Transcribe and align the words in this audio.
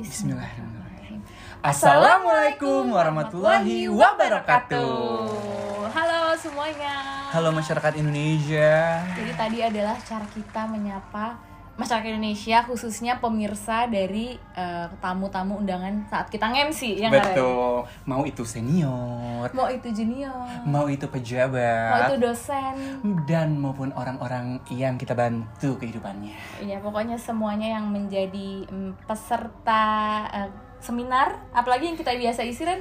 Bismillahirrahmanirrahim. 0.00 1.20
Assalamualaikum 1.60 2.88
warahmatullahi 2.88 3.84
wabarakatuh. 3.92 5.28
Halo 5.92 6.32
semuanya. 6.40 7.28
Halo 7.28 7.52
masyarakat 7.52 8.00
Indonesia. 8.00 9.04
Jadi 9.12 9.32
tadi 9.36 9.58
adalah 9.60 10.00
cara 10.00 10.24
kita 10.32 10.64
menyapa 10.72 11.36
masyarakat 11.80 12.12
Indonesia 12.12 12.60
khususnya 12.68 13.16
pemirsa 13.16 13.88
dari 13.88 14.36
eh, 14.36 14.86
tamu-tamu 15.00 15.64
undangan 15.64 16.04
saat 16.12 16.28
kita 16.28 16.52
nge-MC 16.52 17.00
yang 17.00 17.08
Betul. 17.08 17.88
Mau 18.04 18.22
itu 18.28 18.44
senior, 18.44 19.48
Mau 19.56 19.66
itu 19.72 19.88
junior, 19.88 20.44
mau 20.68 20.86
itu 20.92 21.08
mau 21.08 21.14
pejabat, 21.16 22.12
itu 22.12 22.16
dosen. 22.20 22.74
dan 23.24 23.56
maupun 23.56 23.88
orang-orang 23.96 24.60
yang 24.68 25.00
kita 25.00 25.16
bantu 25.16 25.80
kehidupannya. 25.80 26.36
Iya, 26.60 26.84
pokoknya 26.84 27.16
semuanya 27.16 27.80
yang 27.80 27.88
menjadi 27.88 28.68
mm, 28.68 29.08
peserta 29.08 29.84
eh, 30.28 30.50
seminar, 30.84 31.40
apalagi 31.56 31.88
yang 31.88 31.96
kita 31.96 32.12
biasa 32.12 32.44
isi 32.44 32.68
kan 32.68 32.80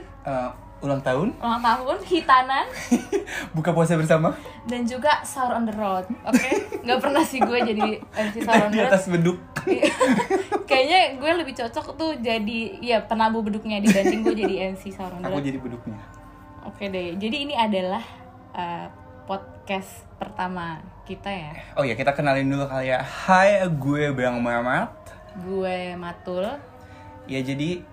ulang 0.79 1.01
tahun, 1.01 1.35
ulang 1.35 1.59
tahun, 1.59 1.97
hitanan, 2.03 2.65
buka 3.55 3.71
puasa 3.71 3.93
bersama 3.93 4.31
dan 4.63 4.83
juga 4.83 5.19
Sour 5.21 5.51
on 5.53 5.67
the 5.67 5.75
Road. 5.75 6.07
Oke, 6.23 6.49
nggak 6.81 6.99
pernah 6.99 7.19
sih 7.21 7.37
gue 7.37 7.59
jadi 7.59 7.99
MC 7.99 8.35
Sour 8.41 8.63
on 8.63 8.71
di 8.71 8.77
the 8.77 8.83
Road. 8.83 8.91
atas 8.91 9.03
beduk. 9.07 9.37
Iya. 9.65 9.91
Kayaknya 10.63 11.01
gue 11.19 11.31
lebih 11.35 11.53
cocok 11.53 11.85
tuh 11.93 12.11
jadi 12.17 12.59
ya 12.79 13.03
penabuh 13.03 13.41
beduknya 13.41 13.81
dibanding 13.81 14.23
gue 14.23 14.35
jadi 14.37 14.55
MC 14.71 14.89
Sour 14.89 15.11
on 15.11 15.19
the 15.19 15.27
Aku 15.27 15.35
Road. 15.35 15.45
jadi 15.45 15.59
beduknya. 15.59 15.99
Oke 16.63 16.87
deh, 16.87 17.15
jadi 17.15 17.35
ini 17.43 17.53
adalah 17.53 18.03
eh, 18.51 18.87
podcast 19.25 20.07
pertama 20.15 20.79
kita 21.03 21.27
ya. 21.27 21.51
Oh 21.75 21.83
ya 21.83 21.93
kita 21.93 22.13
kenalin 22.13 22.47
dulu 22.47 22.65
kali 22.65 22.89
ya. 22.89 23.03
Hai, 23.03 23.67
gue 23.67 24.11
Bang 24.11 24.39
Mamat. 24.39 24.95
Gue 25.39 25.93
Matul. 25.93 26.47
Ya 27.25 27.39
jadi 27.39 27.83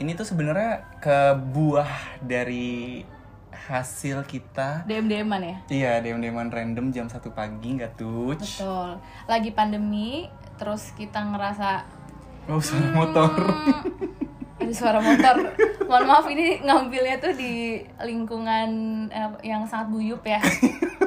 ini 0.00 0.16
tuh 0.16 0.24
sebenarnya 0.24 0.86
kebuah 1.00 2.22
dari 2.24 3.04
hasil 3.52 4.26
kita 4.26 4.82
DM 4.88 5.06
DM-an 5.06 5.42
ya. 5.44 5.56
Iya, 5.70 5.92
dem-deman 6.02 6.50
random 6.50 6.90
jam 6.90 7.06
1 7.06 7.20
pagi 7.30 7.78
nggak 7.78 7.94
tuh. 7.94 8.34
Betul. 8.34 8.98
Lagi 9.30 9.50
pandemi, 9.54 10.26
terus 10.58 10.90
kita 10.98 11.22
ngerasa 11.22 12.02
Oh, 12.50 12.58
suara 12.58 12.90
motor. 12.90 13.30
hmm, 13.38 14.58
ada 14.58 14.72
suara 14.74 14.98
motor. 14.98 15.54
Mohon 15.86 16.04
maaf 16.10 16.26
ini 16.26 16.58
ngambilnya 16.58 17.22
tuh 17.22 17.38
di 17.38 17.78
lingkungan 18.02 18.70
eh, 19.14 19.30
yang 19.46 19.62
sangat 19.62 19.94
guyup 19.94 20.26
ya. 20.26 20.42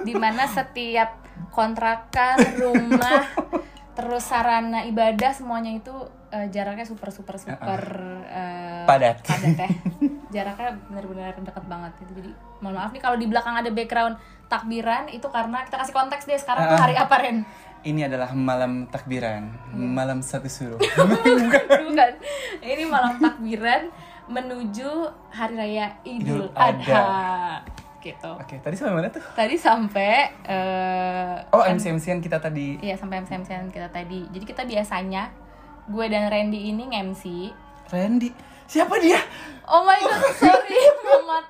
Di 0.08 0.16
mana 0.16 0.48
setiap 0.48 1.28
kontrakan, 1.52 2.40
rumah, 2.56 3.28
terus 4.00 4.24
sarana 4.32 4.88
ibadah 4.88 5.36
semuanya 5.36 5.76
itu 5.76 5.92
eh, 6.36 6.48
jaraknya 6.52 6.84
super 6.84 7.10
super 7.16 7.40
super 7.40 7.82
eh, 8.28 8.84
Padat. 8.84 9.24
padat 9.24 9.56
ya. 9.56 9.70
Jaraknya 10.36 10.76
benar-benar 10.92 11.32
dekat 11.32 11.64
banget 11.64 11.92
itu. 12.04 12.12
Jadi 12.20 12.30
mohon 12.60 12.76
maaf 12.76 12.92
nih 12.92 13.00
kalau 13.00 13.16
di 13.16 13.28
belakang 13.32 13.56
ada 13.56 13.72
background 13.72 14.20
takbiran 14.52 15.08
itu 15.08 15.26
karena 15.32 15.64
kita 15.64 15.80
kasih 15.80 15.96
konteks 15.96 16.28
deh 16.28 16.36
sekarang 16.36 16.76
tuh 16.76 16.78
hari 16.78 16.96
apa 17.00 17.16
Ren? 17.24 17.38
Ini 17.86 18.10
adalah 18.10 18.34
malam 18.34 18.90
takbiran, 18.90 19.46
malam 19.78 20.20
satu 20.20 20.50
suruh. 20.50 20.82
Bukan. 21.86 22.12
Ini 22.60 22.84
malam 22.90 23.22
takbiran 23.22 23.94
menuju 24.26 24.90
hari 25.30 25.54
raya 25.54 25.94
Idul 26.02 26.50
Idul 26.50 26.58
Adha. 26.58 26.82
Adha. 26.82 27.06
Gitu. 28.02 28.32
Oke, 28.38 28.62
tadi 28.62 28.76
sampai 28.78 28.94
mana 29.02 29.10
tuh? 29.10 29.22
Tadi 29.34 29.56
sampai 29.58 30.30
eh 30.46 31.36
Oh, 31.54 31.62
MC-MC-an 31.66 32.22
kita 32.22 32.38
tadi. 32.38 32.78
Iya, 32.82 32.98
sampai 32.98 33.22
MC 33.22 33.34
MC 33.46 33.50
kita 33.74 33.90
tadi. 33.90 34.30
Jadi 34.30 34.46
kita 34.46 34.62
biasanya 34.66 35.45
gue 35.86 36.06
dan 36.08 36.28
Randy 36.28 36.70
ini 36.70 36.84
nge-MC. 36.88 37.24
Randy. 37.88 38.30
Siapa 38.66 38.98
dia? 38.98 39.22
Oh 39.64 39.82
my 39.82 40.00
god, 40.00 40.34
sorry, 40.36 40.78
Mamat. 41.06 41.46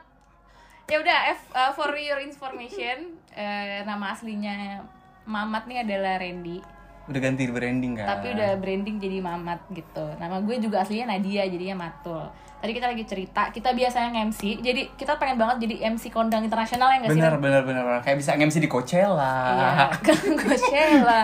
Ya 0.86 1.00
udah, 1.00 1.18
F- 1.32 1.52
uh, 1.52 1.72
for 1.72 1.92
your 1.94 2.20
information, 2.20 3.16
eh, 3.32 3.82
nama 3.82 4.12
aslinya 4.12 4.84
Mamat 5.24 5.66
nih 5.66 5.82
adalah 5.82 6.20
Randy. 6.20 6.60
Udah 7.06 7.22
ganti 7.22 7.46
branding 7.46 7.94
kan? 7.94 8.18
tapi 8.18 8.34
udah 8.34 8.58
branding 8.58 8.98
jadi 8.98 9.22
Mamat 9.22 9.62
gitu 9.70 10.18
nama 10.18 10.42
gue 10.42 10.58
juga 10.58 10.82
aslinya 10.82 11.14
Nadia 11.14 11.46
jadinya 11.46 11.86
Matul 11.86 12.26
tadi 12.58 12.74
kita 12.74 12.90
lagi 12.90 13.06
cerita 13.06 13.54
kita 13.54 13.78
biasanya 13.78 14.10
nge-MC 14.10 14.42
jadi 14.58 14.82
kita 14.98 15.14
pengen 15.22 15.38
banget 15.38 15.70
jadi 15.70 15.94
MC 15.94 16.10
kondang 16.10 16.42
internasional 16.42 16.90
ya 16.90 17.06
nggak 17.06 17.14
sih 17.14 17.22
bener, 17.22 17.38
bener, 17.38 17.62
bener, 17.62 17.84
bener. 17.86 18.02
Kayak 18.02 18.18
bisa 18.18 18.34
MC 18.34 18.58
di 18.58 18.66
Coachella. 18.66 19.38
iya 19.46 19.86
Coachella 20.34 21.24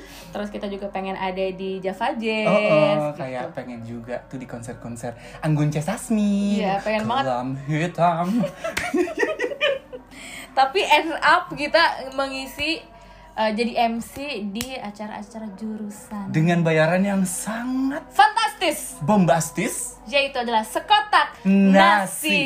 terus 0.28 0.48
kita 0.48 0.66
juga 0.66 0.86
pengen 0.86 1.12
ada 1.12 1.40
di 1.48 1.76
Java 1.78 2.12
Jazz 2.12 2.44
Oh, 2.44 2.52
oh, 2.52 2.58
gitu. 2.58 3.16
kayak 3.16 3.42
pengen 3.52 3.78
juga 3.82 4.14
tuh 4.24 4.36
di 4.36 4.44
konser-konser 4.44 5.12
Anggun 5.40 5.68
C. 5.68 5.78
Sasmi. 5.78 6.58
Iya, 6.58 6.78
pengen 6.78 7.04
banget. 7.04 7.24
Kelam 7.26 7.48
hitam. 7.64 8.26
tapi 10.54 10.78
end 10.82 11.10
up 11.16 11.48
kita 11.50 12.12
mengisi 12.12 12.78
uh, 13.34 13.48
jadi 13.48 13.88
MC 13.88 14.14
di 14.50 14.74
acara-acara 14.74 15.46
jurusan 15.54 16.28
Dengan 16.28 16.60
bayaran 16.60 17.00
yang 17.00 17.20
sangat 17.22 18.02
fantastis 18.10 18.98
bombastis. 19.00 19.96
yaitu 20.04 20.36
adalah 20.36 20.62
sekotak 20.62 21.40
Nasi. 21.44 21.70
nasi. 21.70 22.40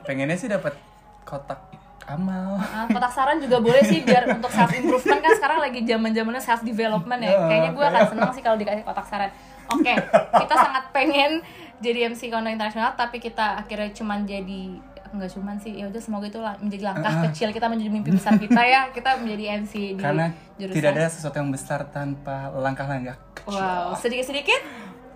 Pengennya 0.00 0.34
sih 0.34 0.48
dapat 0.48 0.74
kotak 1.22 1.69
amal. 2.12 2.58
Ah, 2.58 2.86
kotak 2.86 3.10
saran 3.10 3.38
juga 3.38 3.58
boleh 3.58 3.82
sih 3.82 4.00
biar 4.00 4.26
untuk 4.34 4.48
self 4.48 4.70
improvement 4.70 5.20
kan 5.20 5.32
sekarang 5.32 5.58
lagi 5.60 5.80
zaman 5.82 6.10
zamannya 6.10 6.38
self 6.38 6.60
development 6.60 7.20
ya. 7.20 7.30
Ya, 7.30 7.38
Kayaknya 7.44 7.70
gue 7.70 7.84
akan 7.86 8.02
senang 8.06 8.30
sih 8.30 8.42
kalau 8.42 8.56
dikasih 8.56 8.82
kotak 8.82 9.06
saran. 9.06 9.30
Oke, 9.68 9.94
kita 10.36 10.54
sangat 10.56 10.84
pengen 10.90 11.40
jadi 11.78 12.08
MC 12.08 12.28
Kondo 12.28 12.46
Internasional 12.46 12.92
tapi 12.92 13.18
kita 13.18 13.56
akhirnya 13.56 13.88
cuman 13.90 14.22
jadi 14.22 14.62
enggak 15.10 15.30
cuman 15.32 15.58
sih 15.58 15.74
ya 15.74 15.90
udah 15.90 15.98
semoga 15.98 16.26
itu 16.26 16.38
menjadi 16.38 16.84
langkah 16.86 17.10
kecil 17.26 17.50
kita 17.50 17.66
menjadi 17.66 17.90
mimpi 17.90 18.10
besar 18.12 18.38
kita 18.38 18.62
ya 18.62 18.80
kita 18.90 19.18
menjadi 19.18 19.58
MC 19.58 19.98
di 19.98 19.98
Karena 19.98 20.30
jurusan 20.54 20.76
tidak 20.76 20.90
ada 20.92 21.06
sesuatu 21.08 21.36
yang 21.36 21.50
besar 21.50 21.82
tanpa 21.88 22.46
langkah-langkah 22.52 23.18
kecil. 23.34 23.58
wow 23.58 23.90
sedikit 23.96 24.30
sedikit 24.30 24.60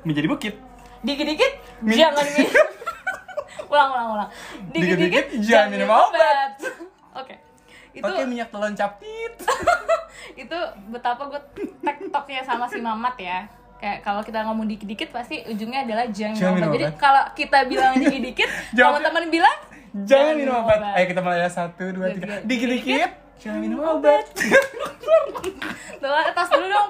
Menjadi 0.03 0.27
bukit. 0.27 0.55
dikit 0.99 1.23
dikit 1.25 1.53
jangan 1.87 2.27
minum 2.27 2.67
ulang 3.71 3.89
ulang 3.91 4.09
ulang 4.15 4.29
Dikit-dikit 4.71 5.27
jangan 5.39 5.69
minum 5.71 5.89
obat. 5.89 6.54
Itu 7.95 8.03
Pakai 8.03 8.27
minyak 8.27 8.51
telon 8.51 8.75
capit. 8.75 9.33
itu 10.43 10.59
betapa 10.91 11.23
gue 11.27 11.41
tektoknya 11.81 12.43
sama 12.43 12.67
si 12.67 12.79
Mamat 12.79 13.15
ya 13.17 13.47
kayak 13.75 14.01
kalau 14.01 14.25
kita 14.25 14.41
ngomong 14.43 14.65
dikit-dikit 14.67 15.13
pasti 15.13 15.45
ujungnya 15.45 15.85
adalah 15.85 16.09
jangan 16.09 16.35
Jangan 16.35 16.55
minum 16.57 16.67
obat. 16.67 16.75
Jadi 16.75 16.87
obat. 16.87 16.99
kalau 16.99 17.23
kita 17.37 17.59
bilang 17.69 17.93
dikit-dikit, 17.95 18.49
Jawabnya- 18.77 18.87
teman-teman 19.05 19.25
bilang 19.31 19.57
Jangan 20.11 20.35
minum 20.35 20.55
obat. 20.59 20.79
Ayo 20.97 21.05
kita 21.07 21.21
mulai 21.23 21.39
ya. 21.39 21.49
satu, 21.49 21.85
dua, 21.93 22.11
tiga. 22.11 22.43
Dikit-dikit. 22.43 23.11
Jangan 23.39 23.59
minum 23.61 23.79
obat. 23.79 24.25
Tuh, 25.95 26.11
tos 26.33 26.49
dulu 26.51 26.67
dong. 26.67 26.89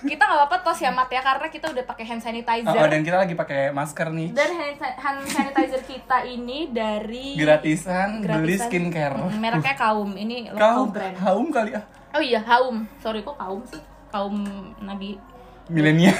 Kita 0.00 0.18
nggak 0.20 0.38
apa-apa 0.40 0.56
tos 0.62 0.78
ya 0.78 0.90
Mat 0.90 1.06
ya 1.06 1.18
karena 1.18 1.46
kita 1.46 1.68
udah 1.68 1.84
pakai 1.84 2.04
hand 2.04 2.20
sanitizer. 2.20 2.70
Oh, 2.70 2.86
dan 2.86 3.00
kita 3.00 3.16
lagi 3.16 3.34
pakai 3.34 3.70
masker 3.70 4.08
nih. 4.08 4.30
Dan 4.30 4.50
hand, 4.50 4.76
sa- 4.76 4.96
hand 4.96 5.20
sanitizer 5.24 5.82
kita 5.82 6.22
ini 6.24 6.68
dari 6.68 7.34
Gratisan, 7.34 8.20
beli 8.20 8.54
gratisan. 8.54 8.66
skincare. 8.66 9.16
Mm, 9.18 9.38
Mereknya 9.38 9.74
Kaum. 9.74 10.10
Ini 10.12 10.36
local 10.50 10.88
brand. 10.88 11.16
haum 11.18 11.46
kali 11.48 11.70
ah. 11.72 11.84
Oh 12.10 12.20
iya, 12.20 12.40
Haum. 12.40 12.88
Sorry 12.98 13.20
kok 13.20 13.36
Kaum 13.36 13.60
sih? 13.64 13.80
Kaum 14.08 14.36
Nabi 14.80 15.20
Milenial. 15.68 16.16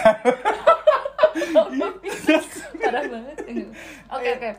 parah 2.78 3.02
banget 3.04 3.36
oke 4.08 4.30
oke 4.32 4.50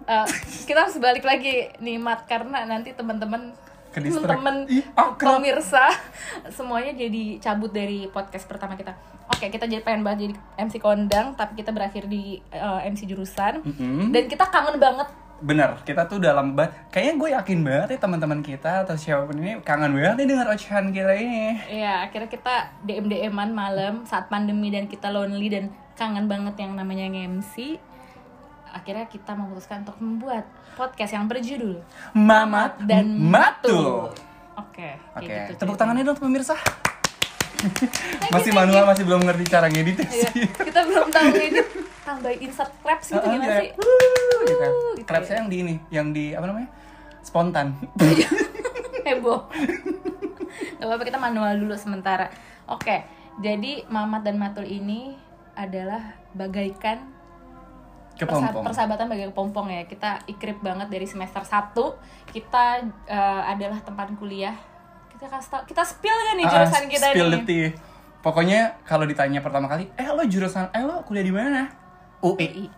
Eh, 0.00 0.26
kita 0.64 0.88
harus 0.88 0.96
balik 0.96 1.20
lagi 1.20 1.68
nih 1.76 2.00
Mat 2.00 2.24
karena 2.24 2.64
nanti 2.64 2.96
teman-teman 2.96 3.52
Ke 3.98 4.06
distract. 4.06 4.30
teman 4.32 4.56
Ih, 4.66 4.84
akrab. 4.92 5.38
pemirsa 5.38 5.84
semuanya 6.56 6.92
jadi 6.92 7.24
cabut 7.38 7.70
dari 7.70 8.06
podcast 8.06 8.44
pertama 8.44 8.74
kita 8.74 8.94
oke 9.26 9.44
kita 9.44 9.64
jadi 9.64 9.80
pengen 9.80 10.02
banget 10.02 10.18
jadi 10.24 10.34
MC 10.60 10.74
kondang 10.78 11.34
tapi 11.34 11.54
kita 11.54 11.70
berakhir 11.70 12.06
di 12.06 12.38
eh, 12.48 12.80
MC 12.84 13.04
jurusan 13.04 13.60
Mm-mm. 13.60 14.10
dan 14.10 14.24
kita 14.24 14.44
kangen 14.44 14.76
banget 14.76 15.08
Bener, 15.38 15.70
kita 15.86 16.02
tuh 16.02 16.18
dalam 16.18 16.58
banget. 16.58 16.74
Kayaknya 16.90 17.14
gue 17.14 17.28
yakin 17.30 17.58
banget 17.62 17.88
ya 17.94 17.98
teman-teman 18.02 18.42
kita 18.42 18.82
atau 18.82 18.98
siapa 18.98 19.22
pun 19.22 19.38
ini 19.38 19.62
kangen 19.62 19.94
banget 19.94 20.18
nih 20.18 20.26
dengar 20.26 20.50
ocehan 20.50 20.90
kita 20.90 21.14
ini. 21.14 21.54
ya 21.70 22.02
akhirnya 22.02 22.26
kita 22.26 22.54
DM 22.82 23.06
DM-an 23.06 23.54
malam 23.54 24.02
saat 24.02 24.26
pandemi 24.26 24.74
dan 24.74 24.90
kita 24.90 25.06
lonely 25.08 25.46
dan 25.46 25.70
kangen 25.94 26.26
banget 26.26 26.58
yang 26.58 26.74
namanya 26.74 27.06
MC 27.06 27.78
akhirnya 28.70 29.04
kita 29.04 29.32
memutuskan 29.32 29.82
untuk 29.82 29.98
membuat 29.98 30.44
podcast 30.74 31.12
yang 31.12 31.24
berjudul 31.24 31.80
Mamat 32.12 32.82
dan 32.82 33.14
Matu. 33.14 34.10
Oke, 34.54 34.98
Oke, 35.12 35.26
gitu 35.26 35.52
tepuk 35.56 35.74
tangannya 35.74 36.02
dong 36.02 36.16
pemirsa. 36.16 36.54
masih 38.30 38.52
manual, 38.52 38.86
masih 38.86 39.02
belum 39.02 39.22
ngerti 39.22 39.44
cara 39.46 39.66
ngedit 39.66 39.98
Iya, 39.98 40.30
sih. 40.30 40.46
kita 40.46 40.80
belum 40.84 41.10
tahu 41.10 41.26
ngedit 41.32 41.66
tambahin 42.00 42.38
insert 42.40 42.70
claps 42.80 43.06
gitu 43.08 43.18
Heeh, 43.18 43.34
gimana 43.34 43.46
kayak, 43.52 43.62
sih? 43.62 43.70
"Wuh," 43.74 44.38
gitu. 44.40 44.68
gitu 44.94 45.04
Clapsnya 45.04 45.34
ya. 45.34 45.38
yang 45.38 45.48
di 45.48 45.56
ini, 45.58 45.74
yang 45.90 46.06
di 46.08 46.24
apa 46.32 46.46
namanya? 46.46 46.68
Spontan. 47.20 47.74
Heboh. 49.06 49.40
Gak 50.78 50.86
apa-apa 50.86 51.02
kita 51.02 51.18
manual 51.18 51.58
dulu 51.58 51.74
sementara. 51.74 52.30
Oke, 52.64 53.04
jadi 53.38 53.84
Mamat 53.86 54.22
dan 54.22 54.38
Matul 54.38 54.64
ini 54.64 55.18
adalah 55.52 56.00
bagaikan 56.32 57.02
Kepompong. 58.18 58.50
persa- 58.50 58.66
persahabatan 58.84 59.06
bagai 59.06 59.26
kepompong 59.30 59.66
ya. 59.70 59.82
Kita 59.84 60.18
ikrip 60.26 60.58
banget 60.58 60.90
dari 60.90 61.06
semester 61.06 61.40
1. 61.40 61.94
Kita 62.28 62.64
eh, 63.06 63.42
adalah 63.46 63.78
tempat 63.78 64.10
kuliah. 64.14 64.54
Kita 65.08 65.26
kasih 65.26 65.50
tau, 65.50 65.62
kita 65.62 65.82
spill 65.82 66.14
kan 66.14 66.34
nih 66.34 66.44
Ah, 66.44 66.50
jurusan 66.52 66.82
kita 66.86 67.06
spill 67.10 67.28
nih. 67.32 67.70
Pokoknya 68.18 68.60
kalau 68.82 69.06
ditanya 69.06 69.38
pertama 69.38 69.66
kali, 69.66 69.86
eh 69.94 70.06
lo 70.06 70.22
jurusan, 70.22 70.70
eh 70.70 70.82
lo 70.82 71.02
kuliah 71.02 71.22
di 71.22 71.34
mana? 71.34 71.70
UI. 72.20 72.66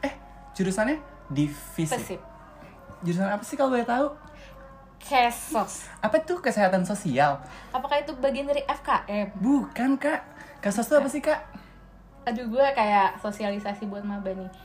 Eh, 0.00 0.12
jurusannya 0.52 1.00
divisi. 1.28 1.88
Spesif. 1.88 2.20
Jurusan 3.00 3.28
apa 3.28 3.44
sih 3.44 3.56
kalau 3.56 3.72
boleh 3.72 3.84
tahu? 3.84 4.08
Kesos. 4.98 5.84
Apa 6.00 6.16
tuh 6.20 6.40
kesehatan 6.40 6.80
sosial? 6.82 7.36
Apakah 7.70 8.00
itu 8.00 8.16
bagian 8.16 8.48
dari 8.48 8.64
FKM? 8.64 9.36
Bukan 9.36 10.00
kak. 10.00 10.24
Kasus 10.60 10.88
tuh 10.88 10.96
apa 10.96 11.08
sih 11.08 11.20
kak? 11.20 11.44
Aduh 12.24 12.46
gue 12.46 12.66
kayak 12.70 13.18
sosialisasi 13.18 13.84
buat 13.84 14.02
maba 14.02 14.28
nih. 14.28 14.48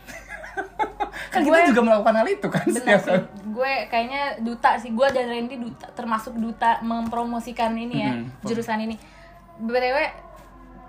Kan 1.29 1.41
Gue- 1.41 1.56
kita 1.56 1.71
juga 1.71 1.81
melakukan 1.83 2.15
hal 2.15 2.27
itu 2.27 2.47
kan 2.47 2.63
Benar 2.63 2.75
setiap 2.75 3.01
sih, 3.01 3.21
gue 3.45 3.71
kayaknya 3.85 4.21
duta 4.39 4.75
sih, 4.75 4.89
gue 4.89 5.07
dan 5.07 5.25
Randy 5.25 5.56
duta, 5.57 5.85
termasuk 5.94 6.33
duta 6.33 6.81
mempromosikan 6.81 7.71
ini 7.73 8.01
ya, 8.01 8.11
Mhm. 8.11 8.44
jurusan 8.44 8.79
ini. 8.81 8.95
BTW 9.57 9.97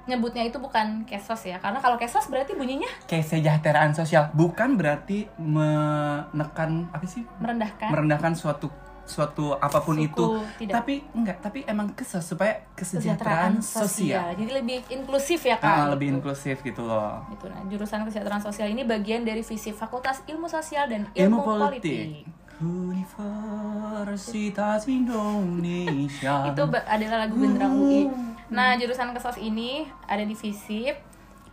nyebutnya 0.07 0.43
itu 0.43 0.57
bukan 0.57 1.05
kesos 1.05 1.45
ya, 1.45 1.59
karena 1.59 1.79
kalau 1.79 1.95
kesos 1.95 2.27
berarti 2.27 2.55
bunyinya 2.55 2.89
kesejahteraan 3.05 3.93
sosial 3.93 4.33
bukan 4.33 4.75
berarti 4.75 5.29
menekan 5.39 6.89
apa 6.89 7.05
sih 7.05 7.23
merendahkan. 7.37 7.89
merendahkan 7.89 8.33
suatu 8.35 8.73
suatu 9.11 9.53
apa 9.53 9.77
pun 9.79 9.93
Suku, 9.93 10.07
itu 10.07 10.25
tidak. 10.57 10.73
tapi 10.79 10.95
enggak 11.11 11.37
tapi 11.41 11.59
emang 11.65 11.91
keses 11.91 12.23
supaya 12.23 12.55
kesejahteraan 12.73 13.59
sosial, 13.59 14.31
Jadi 14.33 14.51
lebih 14.55 14.79
inklusif 14.89 15.43
ya 15.43 15.59
Ah, 15.59 15.83
kak. 15.83 15.91
lebih 15.93 16.07
gitu. 16.09 16.15
inklusif 16.17 16.57
gitu 16.63 16.81
loh 16.81 17.21
Gitu, 17.29 17.45
nah, 17.45 17.61
jurusan 17.67 17.99
kesejahteraan 18.03 18.41
sosial 18.41 18.67
ini 18.69 18.83
bagian 18.83 19.21
dari 19.21 19.41
visi 19.41 19.69
Fakultas 19.71 20.23
Ilmu 20.25 20.47
Sosial 20.47 20.87
dan 20.87 21.01
ilmu 21.11 21.37
Ilmu, 21.37 21.39
politik 21.43 21.83
Politik. 21.83 22.39
Universitas 22.61 24.81
Indonesia 24.87 26.35
Itu 26.49 26.63
adalah 26.69 27.17
lagu 27.21 27.35
Benderang 27.35 27.73
UI. 27.75 28.07
Nah, 28.49 28.75
jurusan 28.75 29.11
kesos 29.11 29.35
ini 29.39 29.85
ada 30.05 30.21
di 30.21 30.33
FISIP. 30.33 30.93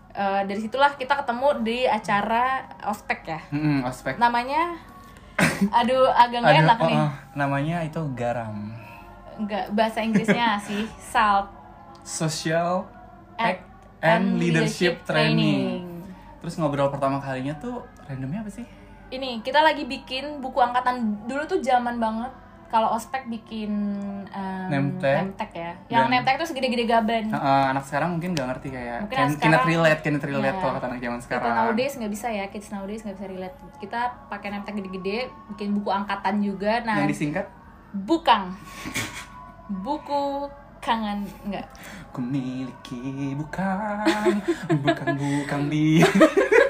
Eh, 0.09 0.41
dari 0.43 0.57
situlah 0.57 0.91
kita 0.91 1.15
ketemu 1.15 1.47
di 1.61 1.77
acara 1.85 2.65
ospek 2.83 3.19
ya. 3.23 3.39
Mm-mm, 3.49 3.83
ospek 3.83 4.15
Namanya 4.17 4.75
aduh 5.79 6.09
agak 6.13 6.39
nggak 6.41 6.57
enak 6.65 6.77
oh, 6.81 6.87
nih. 6.89 6.97
oh, 6.97 7.11
namanya 7.37 7.77
itu 7.85 8.01
garam. 8.17 8.73
Enggak 9.37 9.69
bahasa 9.73 10.01
Inggrisnya 10.01 10.57
sih 10.67 10.89
SALT. 10.97 11.47
Social 12.01 12.87
Act 13.37 13.61
and 14.01 14.41
leadership 14.41 15.05
training. 15.05 16.05
Terus 16.41 16.57
ngobrol 16.57 16.89
pertama 16.89 17.21
kalinya 17.21 17.53
tuh 17.59 17.85
randomnya 18.09 18.41
apa 18.41 18.51
sih? 18.53 18.65
Ini 19.07 19.39
kita 19.45 19.61
lagi 19.61 19.87
bikin 19.87 20.41
buku 20.41 20.57
angkatan 20.59 21.27
dulu 21.29 21.43
tuh 21.45 21.59
zaman 21.61 22.01
banget 22.01 22.31
kalau 22.67 22.91
ospek 22.91 23.25
bikin 23.25 23.71
um, 24.27 24.67
Nemtek. 24.67 25.15
nemtek 25.25 25.51
ya. 25.51 25.71
Yang 25.87 26.01
Dan- 26.01 26.11
nemtek 26.13 26.35
tuh 26.35 26.47
segede-gede 26.47 26.85
gaban. 26.85 27.25
Eh, 27.27 27.65
anak 27.67 27.83
sekarang 27.83 28.09
mungkin 28.11 28.31
nggak 28.31 28.47
ngerti 28.49 28.67
kayak 28.69 28.97
Mungkin 29.01 29.15
can, 29.15 29.23
anak 29.25 29.37
cannot 29.37 29.41
sekarang- 29.57 29.71
relate, 29.73 29.99
cannot 30.01 30.23
relate 30.23 30.47
Iya. 30.49 30.59
kalau 30.59 30.73
kata 30.73 30.85
anak 30.85 30.99
zaman 30.99 31.15
Kita 31.15 31.25
sekarang. 31.25 31.53
nowadays 31.57 31.93
nggak 31.95 32.11
bisa 32.11 32.27
ya, 32.29 32.45
kids 32.47 32.67
nowadays 32.69 33.01
nggak 33.01 33.15
bisa 33.15 33.27
relate. 33.27 33.55
Kita 33.77 33.99
pakai 34.27 34.47
nemtek 34.49 34.73
gede-gede, 34.75 35.17
bikin 35.49 35.69
buku 35.73 35.89
angkatan 35.89 36.35
juga. 36.39 36.73
Nah, 36.81 36.99
Yang 36.99 37.11
disingkat 37.13 37.45
bukang. 37.93 38.51
Buku 39.67 40.47
kangen 40.79 41.27
enggak. 41.43 41.67
ku 42.07 42.23
miliki 42.23 43.35
bukan 43.35 44.39
bukan 44.79 45.07
bukan 45.13 45.61
di 45.67 45.99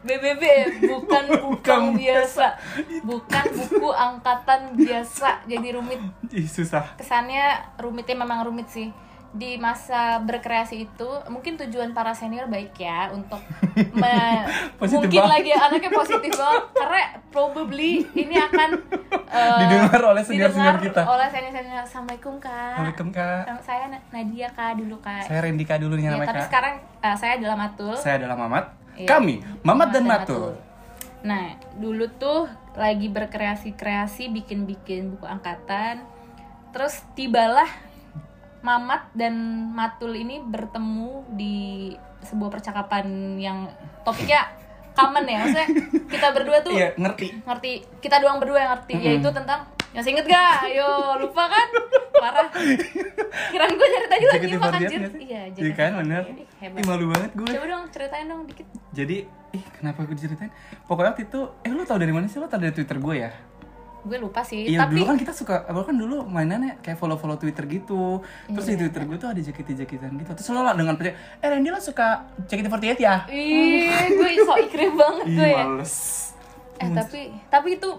BBB 0.00 0.42
bukan 0.84 1.24
bukang 1.44 1.84
biasa. 1.92 2.54
Bukan 3.02 3.44
buku 3.52 3.90
angkatan 3.90 4.74
biasa. 4.74 5.42
Jadi 5.44 5.68
rumit. 5.70 5.98
Ih, 6.30 6.46
susah. 6.46 6.94
Kesannya 6.94 7.44
rumitnya 7.76 8.14
memang 8.14 8.42
rumit 8.42 8.66
sih. 8.66 8.90
Di 9.28 9.54
masa 9.56 10.16
berkreasi 10.18 10.82
itu 10.82 11.04
mungkin 11.28 11.58
tujuan 11.58 11.92
para 11.92 12.10
senior 12.10 12.48
baik 12.48 12.72
ya 12.74 13.12
untuk 13.12 13.36
mungkin 14.80 15.20
banget. 15.20 15.28
lagi 15.28 15.50
anaknya 15.52 15.90
positif 15.92 16.32
banget 16.32 16.64
karena 16.72 17.02
probably 17.28 18.08
ini 18.14 18.34
akan 18.34 18.70
eh, 19.28 19.58
Didengar 19.60 20.00
oleh 20.02 20.22
senior-senior 20.22 20.74
didengar 20.74 20.76
kita. 20.80 21.02
oleh 21.04 21.28
senior-senior 21.28 21.82
Assalamualaikum 21.82 22.34
kak 22.38 22.48
Assalamualaikum 22.72 23.08
kak. 23.10 23.42
Saya 23.60 23.84
Na- 23.88 24.04
Nadia 24.10 24.48
kak 24.48 24.72
dulu 24.76 24.96
kak 24.98 25.22
Saya 25.22 25.40
Rendika 25.42 25.76
dulu 25.76 25.92
nih 25.92 26.04
Ya, 26.04 26.10
namanya 26.10 26.28
tapi 26.30 26.40
kak. 26.40 26.48
sekarang 26.48 26.74
eh, 26.98 27.16
saya 27.18 27.32
adalah 27.36 27.56
Matul 27.58 27.94
Saya 27.94 28.14
adalah 28.16 28.36
Mamat. 28.38 28.64
Iya. 28.98 29.06
Kami 29.06 29.38
Mamat 29.62 29.88
dan 29.94 30.04
Matul. 30.10 30.58
Nah, 31.22 31.54
dulu 31.78 32.10
tuh 32.18 32.50
lagi 32.74 33.06
berkreasi-kreasi, 33.10 34.30
bikin-bikin 34.34 35.14
buku 35.14 35.26
angkatan. 35.26 36.02
Terus 36.74 37.02
tibalah 37.14 37.66
Mamat 38.62 39.14
dan 39.14 39.34
Matul 39.70 40.18
ini 40.18 40.42
bertemu 40.42 41.22
di 41.38 41.94
sebuah 42.26 42.50
percakapan 42.50 43.38
yang 43.38 43.70
topiknya 44.02 44.50
common 44.98 45.30
ya. 45.30 45.46
Maksudnya 45.46 45.68
kita 46.10 46.26
berdua 46.34 46.58
tuh 46.66 46.74
Iya 46.74 46.98
ngerti. 46.98 47.26
ngerti, 47.46 47.72
kita 48.02 48.18
doang 48.18 48.42
berdua 48.42 48.58
yang 48.66 48.72
ngerti, 48.74 48.94
yaitu 48.98 49.30
tentang 49.30 49.62
masih 49.90 50.10
inget 50.12 50.26
gak? 50.26 50.56
Ayo, 50.64 50.90
lupa 51.18 51.48
kan? 51.48 51.68
Parah. 52.14 52.48
Kirain 53.48 53.72
gue 53.72 53.88
ceritain 53.88 54.20
lagi 54.22 54.46
JKT48 54.46 54.60
makan 54.60 54.78
nggak 54.78 54.90
jir. 54.90 55.02
Iya, 55.18 55.42
Iya 55.50 55.72
kan 55.72 55.90
bener. 55.96 56.22
Ih, 56.58 56.84
malu 56.84 57.04
banget 57.08 57.30
gue. 57.32 57.48
Coba 57.48 57.66
dong 57.66 57.84
ceritain 57.88 58.26
dong 58.26 58.42
dikit. 58.44 58.66
Jadi, 58.90 59.16
ih 59.26 59.64
kenapa 59.72 60.04
gue 60.04 60.14
ceritain? 60.14 60.50
Pokoknya 60.84 61.12
waktu 61.12 61.24
itu, 61.24 61.40
eh 61.62 61.70
lu 61.70 61.82
tau 61.82 61.96
dari 61.96 62.10
mana 62.10 62.26
sih? 62.26 62.36
Lu 62.36 62.46
tau 62.46 62.58
dari 62.58 62.70
Twitter 62.70 62.96
gue 62.96 63.14
ya? 63.16 63.30
Gue 63.98 64.14
lupa 64.16 64.40
sih, 64.40 64.62
Iya 64.64 64.86
tapi 64.86 64.94
dulu 64.94 65.04
kan 65.04 65.16
kita 65.16 65.32
suka, 65.32 65.66
apa 65.66 65.82
kan 65.82 65.92
dulu 65.92 66.22
mainannya 66.24 66.78
kayak 66.78 66.96
follow-follow 66.96 67.34
Twitter 67.34 67.66
gitu 67.66 68.22
Terus 68.46 68.64
Iya. 68.64 68.70
di 68.70 68.80
Twitter 68.80 69.02
gue 69.04 69.18
tuh 69.18 69.28
ada 69.28 69.40
jakit-jakitan 69.42 70.10
gitu 70.14 70.30
Terus 70.32 70.48
lo 70.48 70.62
lah 70.62 70.72
dengan 70.72 70.94
percaya, 70.94 71.18
eh 71.34 71.48
Randy 71.50 71.68
lo 71.68 71.82
suka 71.82 72.30
JKT48 72.46 72.94
ya? 72.96 73.26
Ih, 73.26 73.90
gue 74.08 74.30
so 74.38 74.54
ikrip 74.56 74.94
banget 74.94 75.26
gue 75.28 75.48
ya. 75.50 75.56
males 75.60 75.94
Eh 76.78 76.88
tapi 76.88 77.20
tapi 77.50 77.68
itu 77.74 77.90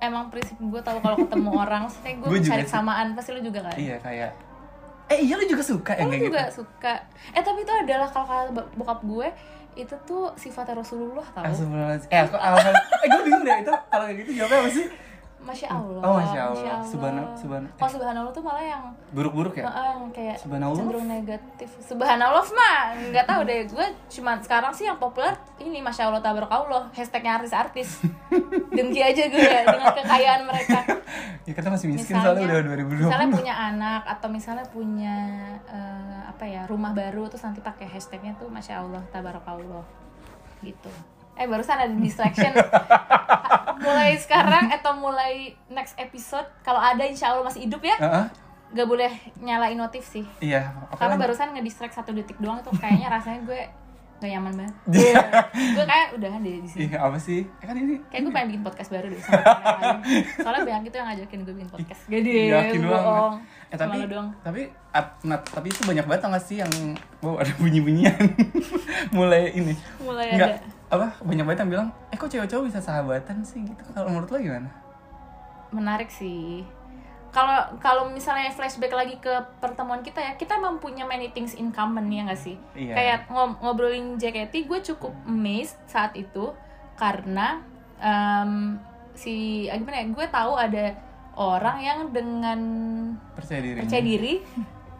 emang 0.00 0.32
prinsip 0.32 0.56
gue 0.56 0.80
tahu 0.82 0.98
kalau 1.04 1.16
ketemu 1.20 1.50
orang, 1.62 1.80
maksudnya 1.86 2.12
gue 2.18 2.28
mencari 2.28 2.62
sih. 2.64 2.68
kesamaan, 2.68 3.06
pasti 3.14 3.30
lu 3.36 3.40
juga 3.44 3.60
kan? 3.68 3.76
Iya 3.76 3.96
kayak, 4.00 4.30
eh 5.12 5.18
iya 5.20 5.34
lo 5.36 5.44
juga 5.44 5.62
suka 5.62 5.92
yang 5.94 6.08
lu 6.08 6.16
juga 6.32 6.42
gitu? 6.48 6.64
suka. 6.64 6.94
Eh 7.36 7.42
tapi 7.44 7.62
itu 7.62 7.72
adalah 7.72 8.08
kalau 8.08 8.26
kata 8.26 8.64
bokap 8.74 9.00
gue 9.04 9.28
itu 9.78 9.94
tuh 10.02 10.34
sifatnya 10.34 10.82
Rasulullah 10.82 11.24
tau. 11.30 11.46
Astagfirullahaladzim. 11.46 12.10
Eh 12.10 12.20
aku 12.26 12.36
alasan, 12.36 12.74
eh 12.74 13.08
gue 13.08 13.22
bingung 13.22 13.44
deh 13.46 13.56
itu 13.62 13.72
kalau 13.92 14.04
kayak 14.08 14.18
gitu 14.26 14.30
jawabnya 14.42 14.58
apa 14.66 14.70
sih? 14.74 14.86
Masya 15.40 15.72
Allah. 15.72 16.00
Oh, 16.00 16.14
Masya 16.14 16.40
Allah. 16.46 16.84
Subhana- 16.84 17.32
subhana- 17.32 17.72
Oh 17.74 17.88
subhanallah 17.88 18.28
tuh 18.28 18.44
malah 18.44 18.60
yang 18.60 18.84
Buruk-buruk 19.10 19.56
ya? 19.56 19.64
Heeh, 19.64 19.88
yang 19.90 20.12
kayak 20.12 20.36
Subhanallah? 20.36 20.76
cenderung 20.78 21.08
negatif. 21.08 21.70
Subhanallah 21.80 22.44
mah 22.46 22.78
nggak 23.08 23.24
tahu 23.24 23.40
deh. 23.42 23.60
Gue 23.66 23.86
cuman 24.10 24.36
sekarang 24.38 24.70
sih 24.70 24.84
yang 24.84 25.00
populer 25.00 25.32
ini 25.58 25.80
masya 25.80 26.06
Allah 26.06 26.20
tabarakallah 26.20 26.92
hashtagnya 26.92 27.40
artis-artis. 27.40 28.04
Dengki 28.76 29.00
aja 29.00 29.22
gue 29.26 29.40
ya 29.40 29.64
dengan 29.64 29.90
kekayaan 29.92 30.42
mereka. 30.44 30.78
Ya 31.40 31.56
kita 31.56 31.66
masih 31.66 31.90
miskin 31.90 32.14
soalnya 32.14 32.46
udah 32.46 32.78
2020 32.78 33.02
misalnya 33.02 33.28
punya 33.32 33.54
anak 33.56 34.02
atau 34.06 34.28
misalnya 34.30 34.62
punya 34.62 35.16
eh, 35.66 36.20
apa 36.22 36.44
ya 36.46 36.62
rumah 36.64 36.94
baru 36.94 37.26
terus 37.26 37.42
nanti 37.42 37.58
pakai 37.58 37.88
hashtagnya 37.88 38.38
tuh 38.38 38.46
masya 38.46 38.78
Allah 38.78 39.02
tabarakallah 39.10 39.82
gitu. 40.60 40.92
Eh 41.40 41.46
barusan 41.46 41.76
ada 41.78 41.88
distraction. 41.90 42.52
Mulai 43.80 44.12
sekarang 44.14 44.68
atau 44.70 44.92
mulai 44.94 45.56
next 45.66 45.96
episode 45.96 46.44
kalau 46.60 46.76
ada 46.78 47.00
insya 47.02 47.32
Allah 47.32 47.40
masih 47.42 47.64
hidup 47.64 47.80
ya 47.80 47.96
Heeh. 47.96 48.24
gak 48.70 48.84
boleh 48.84 49.08
nyalain 49.38 49.72
notif 49.74 50.04
sih 50.04 50.20
Iya, 50.38 50.68
karena 50.92 51.16
lagi? 51.16 51.22
barusan 51.24 51.48
ngedistract 51.50 51.96
satu 51.96 52.12
detik 52.12 52.36
doang 52.36 52.60
tuh 52.60 52.70
kayaknya 52.72 53.08
rasanya 53.08 53.40
gue 53.42 53.60
gak 54.18 54.30
nyaman 54.30 54.52
banget 54.54 54.74
gue 55.74 55.84
kayak 55.86 56.06
udahan 56.12 56.38
deh 56.38 56.60
di 56.60 56.68
sini 56.68 56.80
Ih, 56.84 56.92
apa 56.94 57.16
sih? 57.16 57.40
Eh, 57.40 57.64
kan 57.64 57.72
ini 57.72 57.96
kayak 58.06 58.20
gue 58.20 58.30
pengen 58.30 58.48
bikin 58.52 58.62
podcast 58.62 58.90
baru 58.92 59.06
deh 59.08 59.18
sama 59.18 59.40
soalnya 60.44 60.62
banyak 60.62 60.82
itu 60.84 60.94
yang 60.94 61.08
ngajakin 61.08 61.38
gue 61.40 61.54
bikin 61.56 61.70
podcast 61.72 62.00
gak 62.04 62.20
deh 62.20 62.36
yakin 62.52 62.80
bohong 62.84 63.34
banget. 63.40 63.72
Eh 63.72 63.78
tapi 63.80 63.96
doang 64.06 64.28
tapi 64.38 64.60
ap- 64.92 65.18
nah, 65.24 65.38
tapi 65.40 65.66
itu 65.66 65.82
banyak 65.82 66.04
banget 66.04 66.20
tau 66.20 66.30
gak 66.30 66.44
sih 66.44 66.56
yang 66.60 66.72
wow 67.18 67.40
ada 67.40 67.50
bunyi-bunyian 67.56 68.20
mulai 69.10 69.50
ini. 69.50 69.72
mulai 69.98 70.36
Enggak 70.36 70.50
ada 70.54 70.78
apa 70.90 71.14
banyak 71.20 71.44
banget 71.44 71.60
yang 71.60 71.70
bilang 71.70 71.88
eh 72.10 72.16
kok 72.16 72.26
cewek-cewek 72.26 72.66
bisa 72.66 72.78
sahabatan 72.78 73.40
sih 73.40 73.62
gitu 73.62 73.82
kalau 73.88 74.10
menurut 74.10 74.28
lo 74.28 74.38
gimana? 74.38 74.70
menarik 75.70 76.10
sih 76.10 76.66
kalau 77.30 77.54
kalau 77.78 78.10
misalnya 78.10 78.50
flashback 78.50 78.90
lagi 78.90 79.14
ke 79.16 79.30
pertemuan 79.56 80.02
kita 80.02 80.18
ya 80.18 80.34
kita 80.34 80.58
emang 80.58 80.76
punya 80.76 81.02
many 81.04 81.30
things 81.30 81.54
in 81.54 81.70
common 81.70 82.10
ya 82.10 82.26
nggak 82.26 82.40
sih 82.40 82.58
Iya. 82.74 82.90
kayak 82.92 83.18
ngob- 83.28 83.58
ngobrolin 83.60 84.18
JKT 84.18 84.66
gue 84.66 84.78
cukup 84.84 85.14
amazed 85.24 85.78
saat 85.86 86.10
itu 86.12 86.50
karena 86.96 87.62
em, 87.96 88.82
si 89.12 89.32
ah, 89.64 89.78
gimana 89.78 89.96
ya 89.96 90.06
gue 90.08 90.26
tahu 90.28 90.52
ada 90.52 90.90
orang 91.32 91.78
yang 91.78 91.98
dengan 92.10 92.60
Percaya 93.30 93.62
diri. 93.62 93.78
percaya 93.78 94.02
diri 94.02 94.34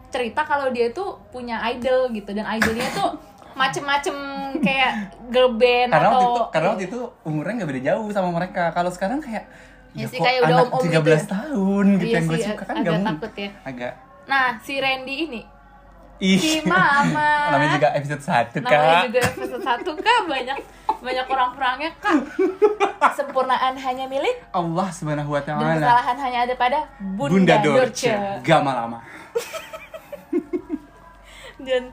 cerita 0.07 0.41
kalau 0.41 0.67
dia 0.69 0.87
tuh 0.89 1.19
punya 1.27 1.59
idol 1.67 2.11
gitu 2.11 2.31
dan 2.31 2.47
idolnya 2.49 2.87
tuh 2.93 3.11
macem-macem 3.53 4.15
kayak 4.59 4.91
girl 5.27 5.51
band 5.53 5.89
karena 5.89 6.07
atau 6.07 6.17
waktu 6.17 6.29
itu 6.31 6.43
karena 6.49 6.67
waktu 6.69 6.83
itu 6.85 6.99
umurnya 7.21 7.53
nggak 7.55 7.69
beda 7.69 7.81
jauh 7.85 8.07
sama 8.09 8.29
mereka. 8.31 8.63
Kalau 8.71 8.89
sekarang 8.89 9.19
kayak 9.19 9.45
Ya 9.91 10.07
sih, 10.07 10.15
kok 10.15 10.23
kayak 10.23 10.39
udah 10.41 10.55
anak 10.55 10.67
om-om 10.69 10.81
13 10.81 10.87
gitu 10.87 11.09
ya. 11.09 11.19
tahun 11.27 11.85
gitu 11.91 12.05
Iya 12.05 12.15
yang 12.15 12.25
gue 12.25 12.37
sih, 12.37 12.47
suka 12.47 12.63
kan 12.63 12.75
agak 12.77 12.93
takut 13.03 13.31
ya. 13.35 13.49
agak. 13.61 13.93
Nah 14.23 14.45
si 14.59 14.73
Randy 14.77 15.15
ini. 15.25 15.41
Ih. 16.21 16.37
Si 16.37 16.61
mama. 16.63 17.29
Namanya 17.51 17.71
juga 17.75 17.89
episode 17.91 18.23
1 18.23 18.61
namanya 18.61 18.71
kak. 18.93 19.03
juga 19.09 19.19
episode 19.25 19.63
satu 19.65 19.91
kak. 19.97 20.19
Banyak 20.25 20.57
banyak 21.01 21.25
orang-orangnya 21.27 21.91
kak. 21.97 22.13
Sempurnaan 23.17 23.73
hanya 23.75 24.05
milik 24.05 24.37
Allah 24.51 24.87
subhanahu 24.87 25.27
wa 25.27 25.41
dan 25.41 25.59
taala. 25.59 25.75
kesalahan 25.75 26.17
hanya 26.21 26.39
ada 26.45 26.55
pada 26.55 26.79
Bunda, 26.97 27.33
Bunda 27.33 27.55
Dorce. 27.59 28.07
Dorce. 28.07 28.13
Gama 28.41 28.71
lama 28.71 28.97
dan 31.61 31.83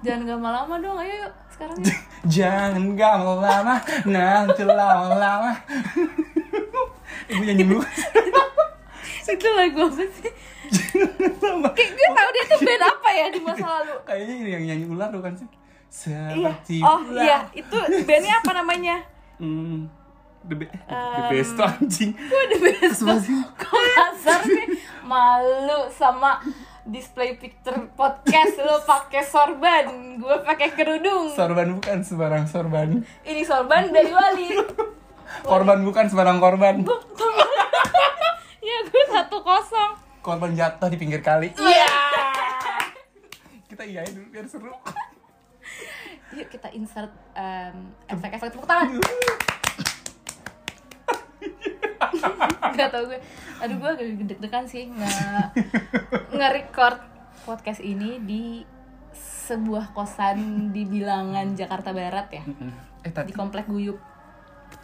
jangan 0.00 0.22
gak 0.26 0.52
lama 0.54 0.74
dong 0.78 0.96
ayo 0.98 1.14
yuk 1.22 1.32
sekarang 1.50 1.76
yuk. 1.78 1.98
jangan 2.34 2.82
gama 2.94 3.32
lama 3.38 3.74
nanti 4.04 4.62
lama-lama. 4.62 5.52
Ibu 7.24 7.42
nyanyi 7.42 7.64
dulu. 7.64 7.82
Itu 9.24 9.48
lagu 9.56 9.80
apa 9.86 10.04
sih? 10.04 10.32
Kayak 11.74 11.90
gue 11.94 12.08
tau 12.10 12.28
dia 12.30 12.44
tuh 12.44 12.58
band 12.60 12.84
apa 12.84 13.08
ya 13.10 13.26
di 13.30 13.40
masa 13.40 13.66
lalu. 13.80 13.94
Kayaknya 14.08 14.34
ini 14.36 14.50
yang 14.50 14.64
nyanyi 14.66 14.84
ular 14.88 15.08
bukan 15.10 15.32
sih. 15.34 15.48
Iya. 15.48 15.56
Seperti 15.88 16.76
oh 16.82 16.98
ular. 17.06 17.22
iya. 17.24 17.38
Itu 17.54 17.76
bandnya 18.04 18.34
apa 18.38 18.52
namanya? 18.52 18.96
Hmm, 19.38 19.88
the, 20.42 20.54
be- 20.54 20.70
the 20.70 20.94
Um, 20.94 21.30
best 21.30 21.52
tuh 21.54 21.64
anjing. 21.64 22.10
gue 22.14 22.42
the 22.50 22.58
best. 22.60 23.00
Kok 23.56 23.82
kasar 23.96 24.40
sih? 24.42 24.66
Malu 25.02 25.88
sama 25.88 26.38
display 26.84 27.40
picture 27.40 27.88
podcast 27.96 28.60
lo 28.60 28.80
pakai 28.84 29.24
sorban. 29.24 30.16
Gue 30.20 30.36
pakai 30.44 30.72
kerudung. 30.76 31.32
Sorban 31.32 31.72
bukan 31.80 32.04
sembarang 32.04 32.44
sorban. 32.44 33.00
Ini 33.24 33.42
sorban 33.44 33.88
dari 33.88 34.12
wali. 34.12 34.48
Korban 35.44 35.80
bukan 35.82 36.04
sembarang 36.08 36.38
korban. 36.38 36.74
Ya 38.64 38.80
gue 38.80 39.04
satu 39.12 39.44
kosong. 39.44 39.92
Korban 40.24 40.56
jatuh 40.56 40.88
di 40.88 40.96
pinggir 40.96 41.20
kali. 41.20 41.52
Iya. 41.52 41.92
Kita 43.68 43.84
iyain 43.84 44.08
dulu 44.08 44.32
biar 44.32 44.48
seru. 44.48 44.72
Yuk 46.32 46.48
kita 46.48 46.72
insert 46.72 47.12
em, 47.36 47.92
efek-efek 48.08 48.56
tepuk 48.56 48.64
tangan 48.64 48.96
Gak 52.72 52.88
tau 52.88 53.04
gue. 53.04 53.18
Aduh 53.58 53.76
gue 53.76 53.88
agak 53.88 54.06
deg-degan 54.26 54.64
sih 54.64 54.86
Nge- 54.86 55.50
Nge-record 56.30 56.98
podcast 57.42 57.80
ini 57.80 58.18
di 58.18 58.44
sebuah 59.14 59.92
kosan 59.92 60.38
di 60.70 60.82
bilangan 60.82 61.52
Jakarta 61.52 61.90
Barat 61.90 62.28
ya. 62.30 62.42
Eh 63.00 63.04
Di 63.04 63.10
tadi 63.10 63.30
komplek 63.30 63.66
Guyup. 63.66 64.00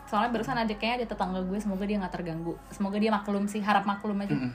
Soalnya 0.05 0.31
barusan 0.31 0.55
ada 0.55 0.69
kayaknya 0.69 0.97
ada 1.01 1.09
tetangga 1.09 1.41
gue 1.41 1.57
Semoga 1.57 1.83
dia 1.83 1.97
gak 1.99 2.13
terganggu. 2.13 2.55
Semoga 2.69 2.97
dia 2.97 3.11
maklum 3.11 3.47
sih 3.47 3.59
Harap 3.59 3.85
maklum 3.85 4.19
aja. 4.19 4.31
Mm-mm. 4.31 4.53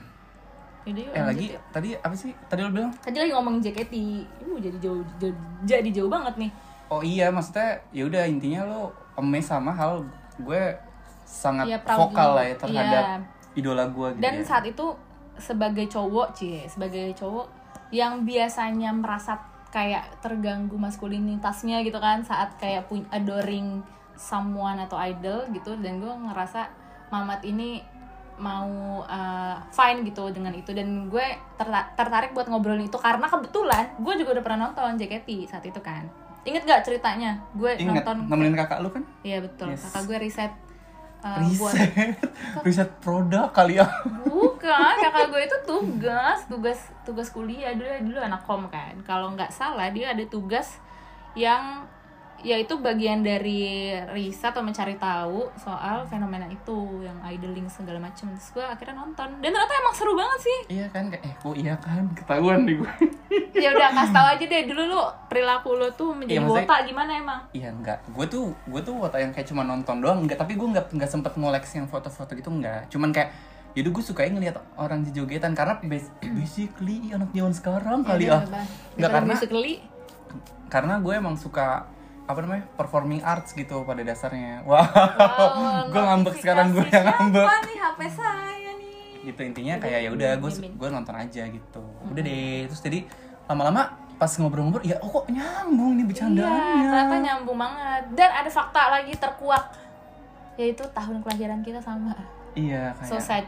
Yaudah, 0.86 1.02
yuk, 1.02 1.12
eh 1.12 1.24
lagi? 1.24 1.46
yuk. 1.50 1.62
tadi 1.68 1.88
apa 1.94 2.14
sih? 2.14 2.30
Tadi 2.46 2.60
lo 2.62 2.70
bilang? 2.70 2.94
Tadi 2.96 3.16
lagi 3.16 3.32
ngomong 3.32 3.58
JKT. 3.58 3.94
Uh 4.40 4.56
jadi 4.56 4.78
jauh, 4.78 5.02
jauh- 5.18 5.34
jadi 5.60 5.88
jauh 5.90 6.06
banget 6.06 6.38
nih. 6.38 6.50
Oh 6.86 7.02
iya 7.02 7.26
maksudnya 7.28 7.82
ya 7.90 8.06
udah 8.06 8.22
intinya 8.22 8.62
lo 8.62 8.80
amazed 9.16 9.50
sama 9.50 9.74
hal 9.74 10.06
gue 10.38 10.62
sangat 11.26 11.66
proud 11.82 12.08
vokal 12.08 12.30
lah 12.32 12.44
ya 12.44 12.54
terhadap 12.56 13.02
Iya. 13.02 13.18
idola 13.54 13.84
gue 13.86 14.08
gitu 14.12 14.22
dan 14.22 14.34
ya. 14.36 14.44
saat 14.44 14.64
itu 14.64 14.86
sebagai 15.36 15.84
cowok 15.86 16.28
cie 16.32 16.64
sebagai 16.64 17.12
cowok 17.12 17.46
yang 17.90 18.22
biasanya 18.22 18.90
merasa 18.90 19.36
kayak 19.68 20.18
terganggu 20.18 20.74
maskulinitasnya 20.76 21.82
gitu 21.82 21.98
kan 21.98 22.22
saat 22.22 22.54
kayak 22.56 22.86
punya 22.86 23.04
adoring 23.10 23.82
someone 24.14 24.78
atau 24.78 24.96
idol 24.96 25.44
gitu 25.50 25.76
dan 25.76 25.98
gue 25.98 26.08
ngerasa 26.08 26.86
Mamat 27.06 27.42
ini 27.42 27.78
mau 28.36 28.66
uh, 29.00 29.56
fine 29.70 30.02
gitu 30.02 30.28
dengan 30.28 30.52
itu 30.52 30.68
dan 30.70 31.06
gue 31.06 31.26
terta- 31.54 31.88
tertarik 31.94 32.32
buat 32.32 32.44
ngobrolin 32.44 32.84
itu 32.84 32.96
karena 32.96 33.24
kebetulan 33.24 33.94
gue 33.96 34.14
juga 34.14 34.30
udah 34.32 34.44
pernah 34.44 34.60
nonton 34.66 34.94
JKT 34.94 35.28
saat 35.46 35.64
itu 35.64 35.78
kan 35.78 36.04
inget 36.42 36.62
gak 36.62 36.82
ceritanya 36.82 37.38
gue 37.52 37.70
ingat 37.76 38.02
nonton 38.02 38.28
nemenin 38.28 38.54
kakak 38.54 38.78
lu 38.78 38.88
kan 38.88 39.02
iya 39.22 39.38
betul 39.38 39.68
Yes. 39.68 39.84
kakak 39.84 40.02
gue 40.04 40.16
riset 40.20 40.52
uh, 41.26 41.42
buat 41.58 41.74
riset? 41.74 42.14
Riset 42.62 42.90
produk 43.02 43.50
kali 43.50 43.82
ya? 43.82 43.88
Bukan, 44.26 44.94
kakak 45.02 45.26
gue 45.34 45.42
itu 45.42 45.58
tugas, 45.66 46.46
tugas 46.46 46.78
tugas 47.02 47.28
kuliah. 47.34 47.74
Dulu 47.74 48.12
dulu 48.12 48.18
anak 48.22 48.46
kom 48.46 48.70
kan. 48.70 48.94
Kalau 49.02 49.34
nggak 49.34 49.50
salah 49.50 49.90
dia 49.90 50.14
ada 50.14 50.24
tugas 50.30 50.78
yang 51.34 51.84
yaitu 52.46 52.78
bagian 52.78 53.20
dari 53.20 53.90
riset 54.06 54.54
atau 54.54 54.62
mencari 54.62 54.94
tahu 54.94 55.50
soal 55.58 56.06
fenomena 56.06 56.46
itu 56.46 56.78
yang 57.02 57.18
idling 57.20 57.66
segala 57.66 57.98
macam. 57.98 58.30
Terus 58.30 58.54
gue 58.54 58.62
akhirnya 58.62 58.94
nonton. 58.96 59.42
Dan 59.42 59.50
ternyata 59.50 59.74
emang 59.74 59.90
seru 59.92 60.14
banget 60.14 60.40
sih. 60.40 60.58
iya 60.70 60.86
kan? 60.86 61.10
Kayak 61.10 61.26
eh 61.26 61.34
oh 61.42 61.52
iya 61.52 61.74
kan? 61.74 62.06
Ketahuan 62.14 62.62
nih 62.62 62.78
gue 62.78 62.92
Ya 63.64 63.74
udah 63.74 63.90
kasih 63.90 64.14
tahu 64.14 64.26
aja 64.30 64.44
deh. 64.46 64.62
Dulu 64.64 64.82
lu 64.86 65.00
perilaku 65.26 65.74
lu 65.74 65.88
tuh 65.92 66.14
menjadi 66.14 66.38
Iya, 66.38 66.40
maksudnya- 66.40 66.68
wota 66.68 66.86
gimana 66.86 67.12
emang? 67.12 67.40
Iya 67.50 67.68
enggak, 67.68 67.98
gue 68.06 68.26
tuh 68.26 68.44
gue 68.64 68.80
tuh 68.80 68.94
foto 68.94 69.16
yang 69.16 69.32
kayak 69.32 69.46
cuma 69.46 69.62
nonton 69.62 69.98
doang. 69.98 70.22
Enggak, 70.22 70.38
tapi 70.38 70.54
gue 70.54 70.68
nggak 70.68 70.94
nggak 70.94 71.10
sempet 71.10 71.34
ngoleksi 71.34 71.74
yang 71.76 71.88
foto-foto 71.88 72.30
gitu 72.32 72.46
enggak, 72.48 72.86
cuman 72.86 73.10
kayak 73.10 73.34
yaudah 73.74 73.90
gue 73.90 74.04
suka 74.04 74.22
ngeliat 74.24 74.54
orang 74.74 75.02
jogetan. 75.08 75.50
Karena 75.52 75.82
bas- 75.82 76.14
basically 76.38 77.10
anak 77.10 77.28
zaman 77.30 77.50
sekarang 77.50 77.98
kali 78.00 78.24
Ya, 78.24 78.38
ah, 78.38 78.42
enggak 78.94 79.10
karena 79.10 79.34
basically. 79.34 79.74
karena 80.66 80.94
gue 80.96 81.12
emang 81.12 81.34
suka 81.34 81.90
apa 82.26 82.38
namanya 82.42 82.64
performing 82.74 83.22
arts 83.22 83.54
gitu 83.54 83.82
pada 83.82 84.02
dasarnya, 84.02 84.62
wow, 84.68 84.82
wow, 84.82 85.86
gue 85.86 86.02
ngambek 86.02 86.34
sekarang 86.42 86.74
gue 86.74 86.86
yang 86.90 87.06
ngambek, 87.06 87.46
Siapa 87.46 87.58
nih 87.62 87.76
HP 87.78 88.00
saya 88.10 88.70
nih? 88.74 89.24
gitu 89.26 89.40
intinya 89.42 89.74
kayak 89.78 90.00
ya 90.06 90.10
udah 90.10 90.30
gue 90.36 90.50
gue 90.70 90.88
nonton 90.90 91.14
aja 91.14 91.42
gitu, 91.46 91.82
udah 92.06 92.22
deh, 92.22 92.66
terus 92.66 92.82
jadi 92.82 93.06
lama-lama 93.46 93.94
pas 94.16 94.32
ngobrol-ngobrol 94.32 94.80
ya 94.80 94.96
oh 95.04 95.12
kok 95.12 95.28
nyambung 95.28 95.92
nih 95.92 96.02
Iya, 96.02 96.08
bercandaannya, 96.08 96.88
ternyata 96.88 97.16
nyambung 97.20 97.58
banget. 97.60 98.02
Dan 98.16 98.30
ada 98.32 98.50
fakta 98.50 98.82
lagi 98.88 99.12
terkuak 99.12 99.64
yaitu 100.56 100.82
tahun 100.88 101.20
kelahiran 101.20 101.60
kita 101.60 101.84
sama. 101.84 102.16
iya 102.56 102.96
So 103.04 103.20
kayak 103.20 103.44
sad. 103.44 103.46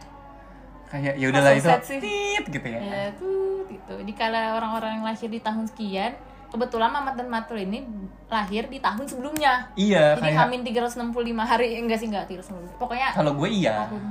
kayak 0.92 1.14
ya 1.16 1.26
udahlah 1.32 1.52
So 1.56 1.73
itu 1.73 2.04
tit 2.04 2.44
gitu 2.52 2.68
ya. 2.68 2.80
Ya 2.85 3.02
tuh 3.16 3.64
gitu. 3.64 3.92
Jadi 3.97 4.12
kalau 4.12 4.61
orang-orang 4.61 5.00
yang 5.00 5.04
lahir 5.08 5.28
di 5.32 5.40
tahun 5.40 5.64
sekian, 5.64 6.12
kebetulan 6.48 6.90
Mamat 6.92 7.14
dan 7.20 7.28
Matul 7.28 7.64
ini 7.64 7.84
lahir 8.28 8.68
di 8.68 8.80
tahun 8.80 9.04
sebelumnya. 9.08 9.72
Iya, 9.76 10.16
Jadi 10.16 10.32
kayak 10.32 10.38
Hamin 10.44 10.60
365 10.64 11.44
hari 11.44 11.66
enggak 11.80 11.98
sih 12.00 12.08
enggak 12.08 12.26
365. 12.28 12.80
Pokoknya 12.80 13.08
kalau 13.16 13.32
gue 13.36 13.48
iya. 13.52 13.88
tahun 13.88 14.02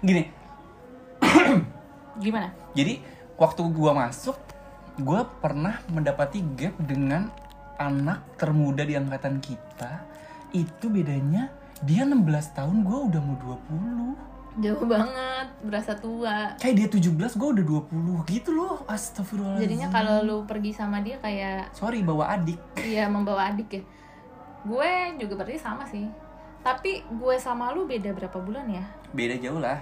Gini, 0.00 0.22
gimana? 2.24 2.48
jadi 2.72 2.98
waktu 3.36 3.62
gue 3.70 3.92
masuk, 3.92 4.36
gue 4.98 5.20
pernah 5.38 5.78
mendapati 5.92 6.40
gap 6.56 6.74
dengan 6.80 7.28
anak 7.76 8.24
termuda 8.40 8.88
di 8.88 8.96
angkatan 8.96 9.38
kita. 9.38 10.00
Itu 10.56 10.88
bedanya 10.88 11.52
dia 11.84 12.08
16 12.08 12.56
tahun, 12.56 12.76
gue 12.88 12.98
udah 13.12 13.20
mau 13.20 13.36
20. 14.16 14.31
Jauh 14.60 14.84
banget, 14.84 15.48
berasa 15.64 15.96
tua. 15.96 16.52
Kayak 16.60 16.74
dia 16.76 16.88
17, 17.00 17.40
gue 17.40 17.48
udah 17.56 17.64
20 17.88 18.28
gitu 18.28 18.50
loh. 18.52 18.84
Astagfirullahaladzim. 18.84 19.64
Jadinya 19.64 19.88
kalau 19.88 20.16
lu 20.20 20.36
pergi 20.44 20.76
sama 20.76 21.00
dia 21.00 21.16
kayak 21.24 21.72
Sorry, 21.72 22.04
bawa 22.04 22.36
adik. 22.36 22.60
Iya 22.76 23.08
membawa 23.08 23.48
adik 23.48 23.68
ya. 23.72 23.82
Gue 24.68 25.16
juga 25.16 25.40
berarti 25.40 25.56
sama 25.56 25.88
sih. 25.88 26.04
Tapi 26.60 27.00
gue 27.00 27.34
sama 27.40 27.72
lu 27.72 27.88
beda 27.88 28.12
berapa 28.12 28.36
bulan 28.44 28.68
ya? 28.68 28.84
Beda 29.16 29.40
jauh 29.40 29.56
lah. 29.56 29.80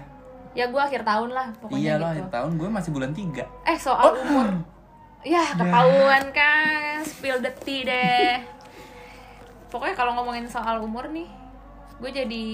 Ya 0.55 0.71
gue 0.71 0.79
akhir 0.79 1.03
tahun 1.03 1.31
lah 1.31 1.51
pokoknya 1.63 1.79
iya 1.79 1.95
gitu. 1.95 2.07
akhir 2.07 2.27
tahun 2.31 2.53
gue 2.59 2.69
masih 2.71 2.91
bulan 2.95 3.11
3. 3.11 3.43
Eh 3.67 3.79
soal 3.79 4.11
umur. 4.23 4.49
Ya 5.27 5.45
ketahuan 5.53 6.25
kan, 6.33 7.05
spill 7.05 7.43
the 7.43 7.53
tea 7.61 7.85
deh. 7.85 8.41
Pokoknya 9.69 9.95
kalau 9.99 10.17
ngomongin 10.17 10.49
soal 10.49 10.81
umur 10.81 11.13
nih, 11.13 11.29
gue 12.01 12.11
jadi 12.11 12.47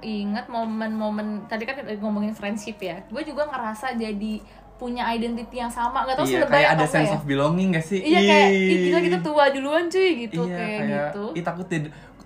ingat 0.00 0.46
momen-momen 0.50 1.46
tadi 1.46 1.64
kan 1.64 1.78
ngomongin 2.00 2.32
friendship 2.32 2.76
ya. 2.80 3.00
Gue 3.08 3.22
juga 3.24 3.48
ngerasa 3.48 3.96
jadi 3.96 4.40
punya 4.76 5.08
identity 5.08 5.56
yang 5.56 5.72
sama. 5.72 6.04
Gak 6.04 6.20
tau 6.20 6.26
Iya, 6.28 6.44
kayak 6.44 6.68
ada 6.76 6.84
apa 6.84 6.92
sense 6.92 7.08
ya. 7.08 7.16
of 7.16 7.24
belonging 7.24 7.68
gak 7.72 7.84
sih? 7.84 8.00
Iya 8.04 8.20
kayak 8.20 8.48
Ih. 8.52 8.68
"Ih, 8.68 8.78
gila 8.92 9.00
kita 9.00 9.18
tua 9.24 9.44
duluan 9.48 9.88
cuy 9.88 10.10
gitu 10.28 10.42
iya, 10.44 10.56
kayak, 10.56 10.80
gitu. 10.84 11.24
Ih, 11.32 11.44
takut 11.44 11.66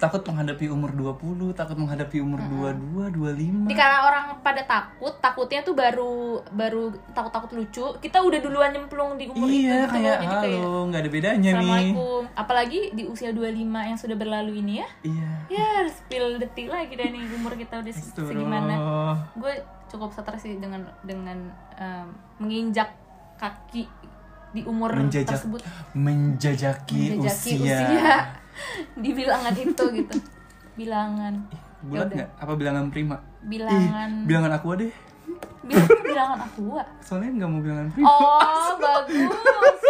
takut 0.01 0.25
menghadapi 0.25 0.73
umur 0.73 0.97
20, 0.97 1.53
takut 1.53 1.77
menghadapi 1.77 2.25
umur 2.25 2.41
22, 2.41 3.13
25. 3.13 3.69
Di 3.69 3.77
kala 3.77 4.09
orang 4.09 4.25
pada 4.41 4.65
takut, 4.65 5.13
takutnya 5.21 5.61
tuh 5.61 5.77
baru 5.77 6.41
baru 6.49 6.89
takut-takut 7.13 7.53
lucu. 7.53 7.85
Kita 8.01 8.25
udah 8.25 8.41
duluan 8.41 8.73
nyemplung 8.73 9.21
di 9.21 9.29
umur 9.29 9.45
itu 9.45 9.69
iya, 9.69 9.85
gitu. 9.85 10.01
kayak 10.01 10.17
Jadi 10.25 10.57
halo, 10.57 10.89
nggak 10.89 11.01
ada 11.05 11.11
bedanya 11.13 11.37
nih. 11.37 11.53
Assalamualaikum. 11.53 12.23
Apalagi 12.33 12.81
di 12.97 13.03
usia 13.05 13.31
25 13.31 13.61
yang 13.61 13.99
sudah 14.01 14.17
berlalu 14.17 14.53
ini 14.65 14.81
ya. 14.81 14.89
Iya. 15.05 15.31
Ya, 15.53 15.71
spill 15.93 16.41
detik 16.41 16.73
lagi 16.73 16.97
deh 16.97 17.09
nih 17.13 17.23
umur 17.37 17.53
kita 17.53 17.85
udah 17.85 17.93
se- 17.93 18.17
segimana. 18.17 18.75
Gue 19.37 19.53
cukup 19.93 20.17
stres 20.17 20.41
sih 20.41 20.57
dengan 20.57 20.81
dengan 21.05 21.37
em, 21.77 22.09
menginjak 22.41 22.89
kaki 23.37 23.85
di 24.51 24.67
umur 24.67 24.91
Menjajak- 24.91 25.31
tersebut 25.39 25.61
menjajaki, 25.95 27.15
menjajaki 27.15 27.55
usia, 27.55 27.87
usia 27.87 28.17
di 29.03 29.11
bilangan 29.13 29.55
itu 29.55 29.85
gitu. 29.93 30.17
Bilangan. 30.75 31.35
Bulat 31.81 32.07
Yaudah. 32.07 32.17
nggak? 32.17 32.31
Apa 32.39 32.53
bilangan 32.55 32.85
prima? 32.89 33.17
Bilangan. 33.41 34.11
Ih, 34.23 34.27
bilangan 34.29 34.53
aku 34.53 34.67
deh. 34.77 34.93
Bil- 35.61 36.01
bilangan 36.03 36.43
aqua 36.43 36.83
soalnya 36.99 37.31
nggak 37.37 37.49
mau 37.49 37.61
bilangan 37.61 37.87
prima. 37.91 38.07
Oh 38.07 38.69
bagus. 38.83 39.37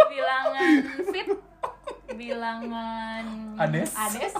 Bilangan 0.07 0.71
fit. 1.09 1.29
Bilangan 2.11 3.25
Ades. 3.57 3.90
ades. 3.97 4.35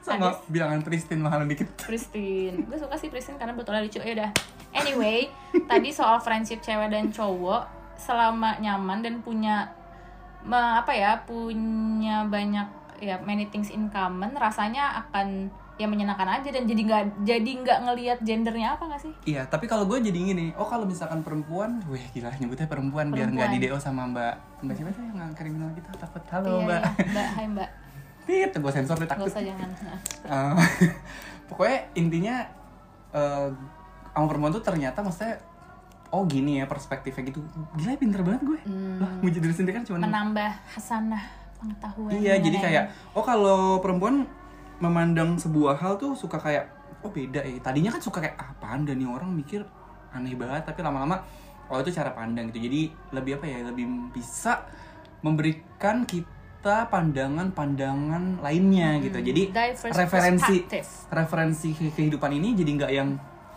Sama 0.00 0.30
Ades. 0.30 0.38
bilangan 0.46 0.80
Tristin 0.80 1.18
mahal 1.18 1.42
dikit. 1.44 1.66
Pristine 1.80 2.62
gue 2.62 2.78
suka 2.78 2.94
sih 2.94 3.10
Pristine 3.10 3.36
karena 3.36 3.52
betulnya 3.52 3.82
lucu 3.82 3.98
ya 3.98 4.14
udah. 4.14 4.30
Anyway 4.72 5.28
tadi 5.66 5.90
soal 5.90 6.22
friendship 6.22 6.62
cewek 6.62 6.88
dan 6.88 7.10
cowok 7.10 7.66
selama 7.96 8.60
nyaman 8.60 9.00
dan 9.00 9.14
punya 9.20 9.72
apa 10.46 10.92
ya 10.94 11.18
punya 11.26 12.22
banyak 12.22 12.68
ya 13.00 13.16
many 13.22 13.46
things 13.48 13.68
in 13.70 13.88
common 13.92 14.32
rasanya 14.34 15.06
akan 15.06 15.50
ya 15.76 15.84
menyenangkan 15.84 16.40
aja 16.40 16.48
dan 16.48 16.64
jadi 16.64 16.82
nggak 16.88 17.04
jadi 17.28 17.50
nggak 17.60 17.78
ngelihat 17.84 18.18
gendernya 18.24 18.80
apa 18.80 18.88
nggak 18.88 19.02
sih 19.04 19.12
Iya, 19.28 19.44
tapi 19.44 19.68
kalau 19.68 19.84
gue 19.84 20.00
jadi 20.00 20.16
gini, 20.16 20.56
oh 20.56 20.64
kalau 20.64 20.88
misalkan 20.88 21.20
perempuan, 21.20 21.84
weh 21.92 22.00
gila 22.16 22.32
nyebutnya 22.40 22.64
perempuan, 22.64 23.12
biar 23.12 23.28
nggak 23.28 23.48
di 23.52 23.58
Perempuan. 23.60 23.76
DO 23.76 23.84
sama 23.84 24.02
mbak 24.08 24.34
mbak 24.64 24.74
siapa 24.80 24.90
tuh 24.96 25.04
yang 25.04 25.36
kriminal 25.36 25.68
kita 25.76 25.90
takut 26.00 26.24
halo 26.32 26.64
iya, 26.64 26.64
mbak, 26.64 26.80
iya. 26.80 27.06
mbak 27.12 27.28
hai 27.36 27.46
mbak 27.52 27.68
tit 28.26 28.52
gue 28.56 28.72
sensor 28.72 28.96
deh 28.98 29.06
takut. 29.06 29.28
usah 29.28 29.44
jangan. 29.44 29.68
Eh, 30.26 30.54
pokoknya 31.52 31.78
intinya 31.94 32.36
eh 33.12 33.48
sama 34.16 34.26
perempuan 34.32 34.52
tuh 34.56 34.64
ternyata 34.64 35.04
maksudnya 35.04 35.36
oh 36.08 36.24
gini 36.24 36.58
ya 36.58 36.64
perspektifnya 36.64 37.22
gitu, 37.28 37.44
gila 37.76 38.00
pinter 38.00 38.24
banget 38.24 38.42
gue. 38.48 38.60
Hmm, 38.64 38.96
Lah, 38.96 39.12
mau 39.20 39.28
jadi 39.28 39.52
sendiri 39.52 39.76
kan 39.76 39.84
cuma 39.84 40.00
menambah 40.00 40.50
hasanah 40.72 41.45
pengetahuan 41.66 42.10
Iya, 42.12 42.34
jadi 42.38 42.56
kayak 42.60 42.84
oh 43.12 43.20
kalau 43.20 43.60
perempuan 43.78 44.22
memandang 44.76 45.34
sebuah 45.34 45.74
hal 45.74 45.96
tuh 45.96 46.12
suka 46.12 46.38
kayak 46.38 46.70
oh 47.00 47.10
beda 47.10 47.40
ya. 47.40 47.58
Tadinya 47.58 47.90
kan 47.90 47.98
suka 47.98 48.20
kayak 48.20 48.36
apaan 48.36 48.84
dan 48.84 48.96
nih 48.96 49.06
orang 49.06 49.28
mikir 49.28 49.66
aneh 50.10 50.32
banget 50.32 50.64
tapi 50.64 50.80
lama-lama 50.80 51.20
oh 51.66 51.76
itu 51.76 51.90
cara 51.90 52.12
pandang 52.12 52.48
gitu. 52.48 52.62
Jadi 52.62 52.80
lebih 53.10 53.36
apa 53.36 53.44
ya? 53.44 53.58
Lebih 53.64 53.84
bisa 54.12 54.62
memberikan 55.18 56.04
kita 56.04 56.86
pandangan-pandangan 56.86 58.38
lainnya 58.38 59.00
gitu. 59.00 59.18
Jadi 59.18 59.42
Hmm, 59.44 59.54
diverse 59.54 59.96
referensi 59.96 60.56
perspective. 60.62 60.88
referensi 61.10 61.68
ke- 61.72 61.92
kehidupan 61.92 62.30
ini 62.32 62.54
jadi 62.54 62.70
nggak 62.76 62.92
yang 62.92 63.10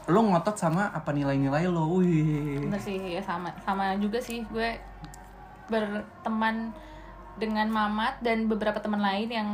lo 0.08 0.26
ngotot 0.26 0.56
sama 0.56 0.90
apa 0.90 1.12
nilai-nilai 1.12 1.68
lo. 1.68 1.86
Wih. 1.96 2.64
Bener 2.64 2.80
sih, 2.80 2.98
ya 2.98 3.22
sama 3.22 3.54
sama 3.60 3.94
juga 3.96 4.18
sih 4.18 4.42
gue 4.44 4.74
berteman 5.68 6.74
dengan 7.40 7.68
Mamat 7.68 8.20
dan 8.20 8.46
beberapa 8.46 8.78
teman 8.78 9.00
lain 9.00 9.28
yang 9.28 9.48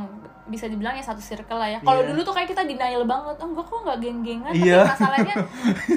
bisa 0.44 0.66
dibilang 0.66 0.92
ya 0.92 1.02
satu 1.02 1.18
circle 1.18 1.56
lah 1.56 1.66
ya. 1.68 1.78
Kalau 1.80 2.00
Iya. 2.00 2.08
dulu 2.08 2.20
tuh 2.22 2.30
kayak 2.32 2.48
kita 2.48 2.62
denial 2.62 3.02
banget, 3.02 3.34
oh 3.36 3.50
kok 3.56 3.80
nggak 3.80 3.98
geng-gengan, 3.98 4.52
Iya. 4.52 4.78
tapi 4.80 4.90
masalahnya 4.92 5.34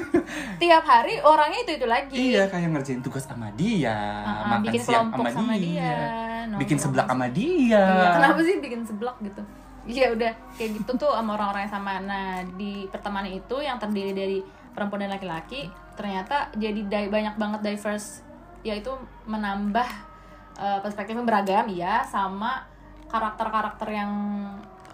tiap 0.58 0.84
hari 0.84 1.14
orangnya 1.20 1.60
itu 1.60 1.72
itu 1.72 1.86
lagi. 1.86 2.14
Iya 2.32 2.42
kayak 2.46 2.68
ngerjain 2.70 3.00
tugas 3.00 3.24
sama 3.24 3.50
dia, 3.52 3.94
ah, 4.20 4.46
makan 4.48 4.60
bikin 4.64 4.80
siang 4.80 5.06
kelompok 5.08 5.30
sama 5.32 5.54
dia, 5.54 5.92
nongkrong 6.46 6.60
bikin 6.60 6.78
seblak 6.78 7.06
sama- 7.06 7.26
sama 7.26 7.36
dia. 7.36 7.82
Iya, 7.82 8.10
kenapa 8.12 8.38
sih 8.40 8.54
bikin 8.58 8.80
seblak 8.82 9.16
gitu? 9.20 9.42
Iya 9.82 10.06
udah 10.12 10.32
kayak 10.54 10.70
gitu 10.76 10.90
tuh 10.96 11.10
sama 11.10 11.30
orang-orang 11.32 11.62
yang 11.64 11.72
sama. 11.72 11.92
Nah 12.00 12.26
di 12.54 12.84
pertemanan 12.86 13.32
itu 13.32 13.56
yang 13.58 13.78
terdiri 13.78 14.12
dari 14.12 14.38
perempuan 14.70 15.02
dan 15.02 15.10
laki-laki 15.10 15.66
ternyata 15.94 16.50
jadi 16.52 16.80
di- 16.80 17.06
banyak 17.08 17.34
banget 17.36 17.60
diverse, 17.62 18.22
yaitu 18.62 18.90
menambah 19.24 19.88
uh, 20.56 20.78
perspektif 20.80 21.12
yang 21.12 21.24
beragam, 21.24 21.68
ya 21.68 22.00
sama 22.02 22.64
karakter-karakter 23.06 23.88
yang 23.90 24.12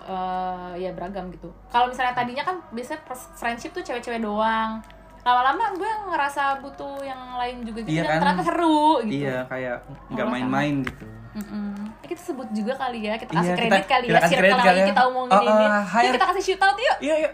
uh, 0.05 0.73
ya 0.75 0.91
beragam 0.91 1.29
gitu. 1.31 1.49
Kalau 1.69 1.87
misalnya 1.87 2.13
tadinya 2.13 2.43
kan 2.43 2.57
biasanya 2.71 3.00
friendship 3.35 3.73
tuh 3.73 3.80
cewek-cewek 3.80 4.21
doang. 4.21 4.80
Lama-lama 5.21 5.75
gue 5.75 5.91
ngerasa 6.07 6.63
butuh 6.63 7.02
yang 7.02 7.19
lain 7.35 7.67
juga 7.67 7.83
gitu 7.83 7.99
Iya 7.99 8.07
kan? 8.07 8.19
ternyata 8.23 8.43
seru 8.47 9.02
gitu. 9.02 9.26
Iya 9.26 9.43
kayak 9.47 9.76
nggak 10.09 10.26
main-main 10.26 10.75
gitu. 10.83 11.07
Mm-mm. 11.37 11.93
Eh, 12.00 12.09
kita 12.09 12.33
sebut 12.33 12.49
juga 12.49 12.73
kali 12.73 13.04
ya, 13.04 13.21
kita 13.21 13.28
Iya, 13.28 13.37
kasih 13.37 13.50
kita- 13.52 13.61
kredit 13.61 13.85
kali 13.85 14.04
kita 14.07 14.15
ya, 14.15 14.23
kasih 14.25 14.37
kredit 14.39 14.63
kali 14.63 14.80
ya. 14.80 14.87
kita 14.89 15.02
omongin 15.04 15.33
Oh, 15.37 15.43
ini. 15.43 15.65
Yuk 15.67 15.73
hire- 15.85 16.15
kita 16.17 16.26
kasih 16.30 16.43
shoot 16.47 16.63
out 16.63 16.78
yuk. 16.78 16.97
Iya 17.02 17.15
iya. 17.21 17.30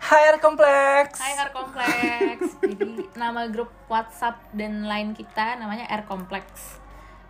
Hire 0.00 0.38
kompleks. 0.40 1.20
Hai 1.20 1.36
R 1.36 1.50
Complex. 1.52 2.38
Jadi 2.64 2.90
nama 3.14 3.44
grup 3.46 3.68
WhatsApp 3.84 4.40
dan 4.50 4.88
line 4.88 5.12
kita 5.12 5.60
namanya 5.60 5.84
R 5.92 6.08
Complex. 6.08 6.80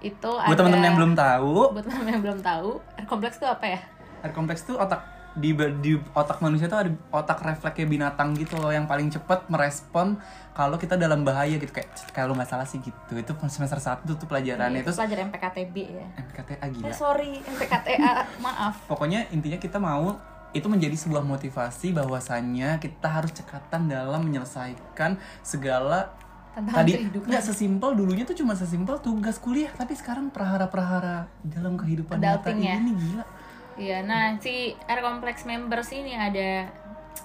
Itu 0.00 0.32
Buat 0.32 0.56
teman-teman 0.56 0.84
yang 0.88 0.96
belum 0.96 1.12
tahu, 1.12 1.76
buat 1.76 1.84
teman-teman 1.84 2.12
yang 2.16 2.24
belum 2.24 2.40
tahu, 2.40 2.70
R 2.96 3.04
Complex 3.06 3.36
itu 3.38 3.46
apa 3.48 3.66
ya? 3.68 3.80
air 4.20 4.32
kompleks 4.36 4.68
tuh 4.68 4.76
otak 4.76 5.00
di 5.30 5.54
di 5.80 5.94
otak 6.12 6.42
manusia 6.42 6.66
tuh 6.66 6.82
ada 6.82 6.90
otak 7.14 7.38
refleksnya 7.46 7.86
binatang 7.86 8.34
gitu 8.34 8.58
loh 8.58 8.74
yang 8.74 8.90
paling 8.90 9.06
cepat 9.08 9.46
merespon 9.46 10.18
kalau 10.52 10.74
kita 10.74 10.98
dalam 10.98 11.22
bahaya 11.22 11.54
gitu 11.54 11.70
kayak 11.70 11.88
kalau 12.10 12.34
nggak 12.34 12.50
salah 12.50 12.66
sih 12.66 12.82
gitu 12.82 13.14
itu 13.14 13.32
semester 13.46 13.78
satu 13.78 14.18
tuh 14.18 14.26
pelajarannya 14.26 14.82
itu 14.82 14.90
itu 14.90 14.98
pelajaran 14.98 15.30
MPKTB 15.30 15.76
ya. 15.86 16.06
MKTA 16.18 16.66
gila 16.74 16.84
Eh 16.90 16.92
sorry, 16.92 17.32
MPKTA, 17.46 18.12
maaf. 18.44 18.74
pokoknya 18.90 19.30
intinya 19.30 19.56
kita 19.56 19.78
mau 19.78 20.18
itu 20.50 20.66
menjadi 20.66 20.98
sebuah 20.98 21.22
motivasi 21.22 21.94
bahwasannya 21.94 22.82
kita 22.82 23.06
harus 23.06 23.30
cekatan 23.30 23.86
dalam 23.86 24.26
menyelesaikan 24.26 25.14
segala 25.46 26.10
Tantangan 26.50 26.76
tadi 26.76 26.92
kehidupan. 26.96 27.26
nggak 27.26 27.44
sesimpel 27.44 27.90
dulunya 27.94 28.24
tuh 28.24 28.34
cuma 28.34 28.52
sesimpel 28.52 28.98
tugas 28.98 29.36
kuliah 29.36 29.70
tapi 29.70 29.92
sekarang 29.92 30.28
perhara-perhara 30.28 31.24
dalam 31.42 31.74
kehidupan 31.74 32.16
nyata 32.16 32.50
ya. 32.52 32.74
ini 32.76 32.92
gila 32.92 33.24
Iya, 33.72 34.02
nah 34.02 34.36
si 34.36 34.54
R 34.76 35.00
Complex 35.00 35.42
members 35.42 35.88
ini 35.90 36.12
ada 36.12 36.68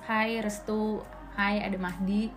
Hai 0.03 0.39
Restu, 0.39 1.03
Hai 1.33 1.59
ada 1.59 1.75
Mahdi, 1.75 2.31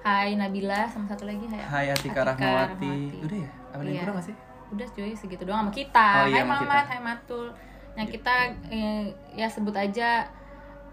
Hai 0.00 0.34
Nabila, 0.34 0.84
sama 0.86 1.06
satu 1.06 1.24
lagi 1.24 1.46
Hai 1.46 1.62
Hai 1.62 1.86
Atika, 1.88 2.20
Atika 2.20 2.20
Rahmawati. 2.28 2.84
Rahmawati. 2.84 3.16
udah 3.22 3.38
ya 3.38 3.50
apa 3.64 3.74
ada 3.74 3.82
yang 3.82 3.94
Iya. 3.94 4.02
kurang 4.04 4.18
sih 4.20 4.36
udah 4.68 4.86
cuy 4.90 5.12
segitu 5.14 5.42
doang 5.42 5.62
sama 5.62 5.72
kita 5.72 6.08
Oh, 6.18 6.26
iya, 6.26 6.34
hai 6.34 6.42
sama 6.42 6.54
Mamat 6.58 6.64
kita. 6.64 6.80
hai 6.86 7.00
Matul 7.00 7.46
nah 7.92 8.04
kita 8.04 8.34
eh, 8.68 9.04
ya 9.32 9.46
sebut 9.46 9.72
aja 9.74 10.24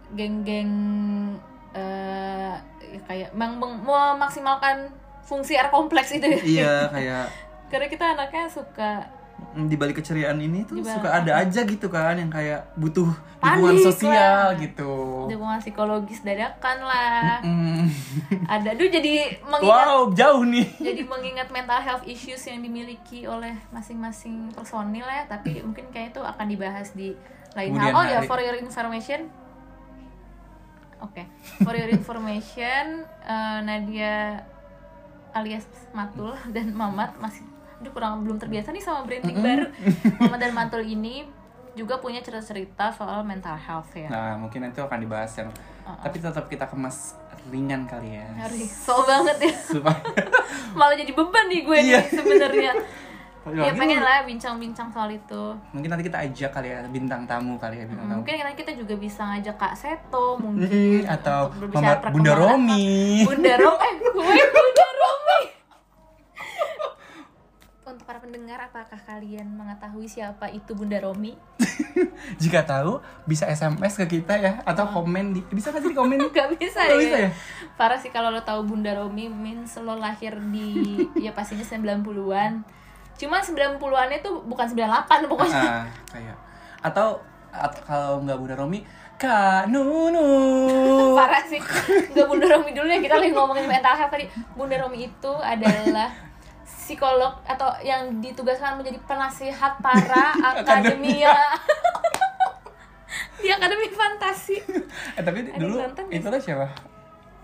geng-geng 0.09 0.71
eh 1.71 2.55
ya 2.87 2.99
kayak 3.03 3.29
meng- 3.31 3.55
memaksimalkan 3.79 4.89
fungsi 5.29 5.53
R 5.53 5.69
kompleks 5.69 6.09
itu 6.09 6.25
ya. 6.25 6.41
Iya 6.41 6.73
kayak 6.93 7.25
karena 7.69 7.85
kita 7.85 8.05
anaknya 8.09 8.49
suka 8.49 9.05
mm, 9.53 9.69
di 9.69 9.77
balik 9.77 10.01
keceriaan 10.01 10.35
ini 10.37 10.65
tuh 10.65 10.73
Di 10.73 10.81
balik- 10.81 10.97
suka 10.97 11.09
ada 11.13 11.31
aja 11.37 11.61
gitu 11.63 11.85
kan 11.87 12.17
yang 12.17 12.27
kayak 12.27 12.65
butuh 12.73 13.05
Panik 13.39 13.61
dukungan 13.61 13.77
sosial 13.85 14.11
lah. 14.49 14.59
gitu. 14.59 14.91
Dukungan 15.29 15.59
psikologis 15.59 16.19
dadakan 16.19 16.77
lah. 16.81 17.39
Mm. 17.39 17.85
ada. 18.49 18.69
Duh 18.73 18.89
jadi 18.89 19.13
mengingat 19.39 19.85
wow 19.85 20.09
jauh 20.11 20.43
nih. 20.43 20.67
Jadi 20.75 21.01
mengingat 21.05 21.47
mental 21.47 21.79
health 21.79 22.03
issues 22.03 22.41
yang 22.43 22.59
dimiliki 22.59 23.23
oleh 23.23 23.53
masing-masing 23.69 24.51
personil 24.51 25.05
ya 25.05 25.23
tapi 25.23 25.61
mungkin 25.61 25.87
kayak 25.87 26.11
itu 26.11 26.19
akan 26.19 26.45
dibahas 26.45 26.91
di 26.91 27.13
lain 27.53 27.69
Kemudian 27.71 27.93
hal. 27.93 27.95
Oh 27.95 28.03
ya 28.03 28.17
hari. 28.17 28.27
for 28.27 28.39
your 28.39 28.57
information. 28.57 29.29
Oke. 30.99 31.23
For 31.63 31.71
your 31.71 31.87
information 31.87 33.07
eh, 33.25 33.59
Nadia 33.61 34.43
alias 35.31 35.63
Matul 35.89 36.33
dan 36.55 36.71
Mamat 36.71 37.17
masih 37.17 37.43
aduh 37.75 37.89
kurang 37.89 38.21
belum 38.21 38.35
terbiasa 38.35 38.69
nih 38.69 38.81
sama 38.81 39.03
branding 39.03 39.39
baru. 39.39 39.65
Mamat 40.21 40.39
dan 40.41 40.51
Matul 40.51 40.83
ini 40.83 41.23
juga 41.71 41.95
punya 41.95 42.19
cerita-cerita 42.19 42.91
soal 42.91 43.23
mental 43.23 43.55
health 43.55 43.93
ya. 43.93 44.07
Nah 44.07 44.35
mungkin 44.35 44.59
nanti 44.61 44.77
akan 44.77 44.99
dibahas 44.99 45.31
yang 45.35 45.47
tapi 45.97 46.17
tetap 46.17 46.45
kita 46.45 46.65
kemas 46.65 47.15
ringan 47.47 47.85
kali 47.85 48.13
ya. 48.13 48.27
So 48.67 48.99
banget 49.01 49.37
ya. 49.39 49.53
Supaya 49.71 49.95
malah 50.71 50.93
jadi 50.93 51.09
beban 51.09 51.47
nih 51.47 51.61
gue 51.63 51.77
Iya. 51.79 51.99
nih 51.99 52.11
sebenarnya 52.11 52.73
ya 53.49 53.71
pengen 53.71 53.97
lah 53.97 54.21
bincang-bincang 54.21 54.91
soal 54.91 55.09
itu. 55.09 55.43
Mungkin 55.71 55.87
nanti 55.87 56.03
kita 56.03 56.19
ajak 56.21 56.51
kali 56.51 56.67
ya 56.67 56.83
bintang 56.85 57.23
tamu 57.23 57.55
kali 57.55 57.79
ya 57.79 57.85
bintang 57.87 58.05
tamu. 58.05 58.17
mungkin 58.19 58.33
nanti 58.37 58.59
kita 58.59 58.75
juga 58.75 58.93
bisa 58.95 59.21
ngajak 59.25 59.55
Kak 59.55 59.73
Seto 59.73 60.35
mungkin 60.35 60.67
Mm, 61.01 61.07
atau 61.07 61.47
Bunda 62.11 62.35
Romi. 62.35 63.23
Bunda 63.23 63.55
Romi 63.55 63.79
eh 63.79 63.93
gue 63.95 64.11
Bunda 64.51 64.85
Romi 64.91 65.41
untuk 67.81 68.05
para 68.05 68.19
pendengar 68.49 68.65
apakah 68.73 68.97
kalian 69.05 69.45
mengetahui 69.45 70.09
siapa 70.09 70.49
itu 70.49 70.73
Bunda 70.73 70.97
Romi 70.97 71.37
jika 72.41 72.65
tahu 72.65 72.97
bisa 73.29 73.45
SMS 73.45 73.93
ke 73.93 74.09
kita 74.09 74.41
ya 74.41 74.65
atau 74.65 74.89
komen 74.89 75.37
di 75.37 75.45
bisa 75.53 75.69
nggak 75.69 75.85
sih 75.85 75.93
di 75.93 75.97
komen 76.01 76.17
Gak 76.33 76.57
bisa 76.57 76.81
Nggak 76.81 76.89
ya. 76.89 76.97
bisa 76.97 77.17
ya? 77.21 77.31
Parah 77.77 78.01
sih 78.01 78.09
kalau 78.09 78.33
lo 78.33 78.41
tahu 78.41 78.65
Bunda 78.65 78.97
Romi 78.97 79.29
means 79.29 79.77
lo 79.77 79.93
lahir 79.93 80.33
di 80.49 80.97
ya 81.29 81.29
pastinya 81.29 81.61
90-an. 81.61 82.65
Cuma 83.21 83.37
90-annya 83.37 84.17
tuh 84.25 84.41
bukan 84.41 84.65
98 84.65 85.29
pokoknya. 85.29 85.85
Ah, 85.85 85.85
kayak 86.09 86.33
atau 86.81 87.21
atau 87.53 87.81
kalau 87.85 88.25
nggak 88.25 88.33
Bunda 88.41 88.57
Romi 88.57 88.81
Kak 89.21 89.69
Nunu 89.69 90.25
Parah 91.13 91.45
sih. 91.45 91.61
Enggak 92.09 92.25
Bunda 92.25 92.49
Romi 92.49 92.73
dulu 92.73 92.89
ya 92.89 92.97
kita 92.97 93.13
lagi 93.13 93.29
ngomongin 93.29 93.69
mental 93.69 93.93
health 93.93 94.09
tadi. 94.09 94.25
Bunda 94.57 94.81
Romi 94.81 95.05
itu 95.05 95.33
adalah 95.37 96.28
psikolog 96.89 97.37
atau 97.45 97.69
yang 97.85 98.17
ditugaskan 98.17 98.81
menjadi 98.81 98.97
penasihat 99.05 99.77
para 99.77 100.33
akademia. 100.57 101.37
Di 103.37 103.53
akademi 103.53 103.93
fantasi. 103.93 104.57
Eh 105.13 105.21
tapi 105.21 105.45
Ada 105.45 105.61
dulu 105.61 105.77
itu 106.09 106.25
lo 106.25 106.37
siapa? 106.41 106.65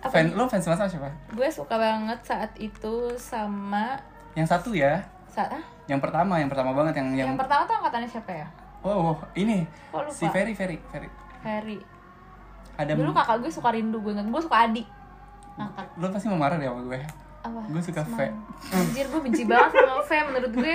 Apa 0.01 0.09
fan 0.09 0.33
lo 0.33 0.49
fans 0.49 0.65
sama 0.65 0.89
siapa? 0.89 1.13
Gue 1.37 1.45
suka 1.53 1.77
banget 1.77 2.25
saat 2.25 2.49
itu 2.57 3.13
sama 3.21 4.01
yang 4.33 4.49
satu 4.49 4.73
ya? 4.73 5.05
Saat 5.29 5.61
ah, 5.61 5.63
yang 5.85 6.01
pertama 6.01 6.41
yang 6.41 6.49
pertama 6.49 6.73
banget 6.73 6.97
yang 6.97 7.13
yang, 7.13 7.29
yang 7.33 7.39
pertama 7.39 7.69
tuh 7.69 7.77
angkatannya 7.77 8.09
siapa 8.09 8.31
ya? 8.33 8.47
Oh, 8.81 9.13
oh, 9.13 9.17
ini. 9.37 9.65
Lupa? 9.93 10.09
Si 10.09 10.25
Ferry 10.29 10.57
Ferry 10.57 10.77
Ferry. 10.89 11.09
Ferry. 11.45 11.77
Ada 12.81 12.97
dulu 12.97 13.13
kakak 13.13 13.45
gue 13.45 13.51
suka 13.53 13.69
rindu 13.69 14.01
gue 14.01 14.13
gue 14.13 14.41
suka 14.41 14.65
Adi. 14.65 14.83
Ngangkat 15.55 15.87
lo 16.01 16.05
pasti 16.09 16.27
mau 16.33 16.41
marah 16.41 16.57
deh 16.57 16.65
sama 16.65 16.81
gue 16.89 17.24
apa? 17.45 17.61
Gue 17.69 17.81
suka. 17.81 18.01
Fe. 18.03 18.27
anjir 18.73 19.05
gue 19.05 19.21
benci 19.21 19.43
banget 19.45 19.71
sama 19.77 20.03
Fe. 20.03 20.17
Menurut 20.25 20.51
gue 20.51 20.73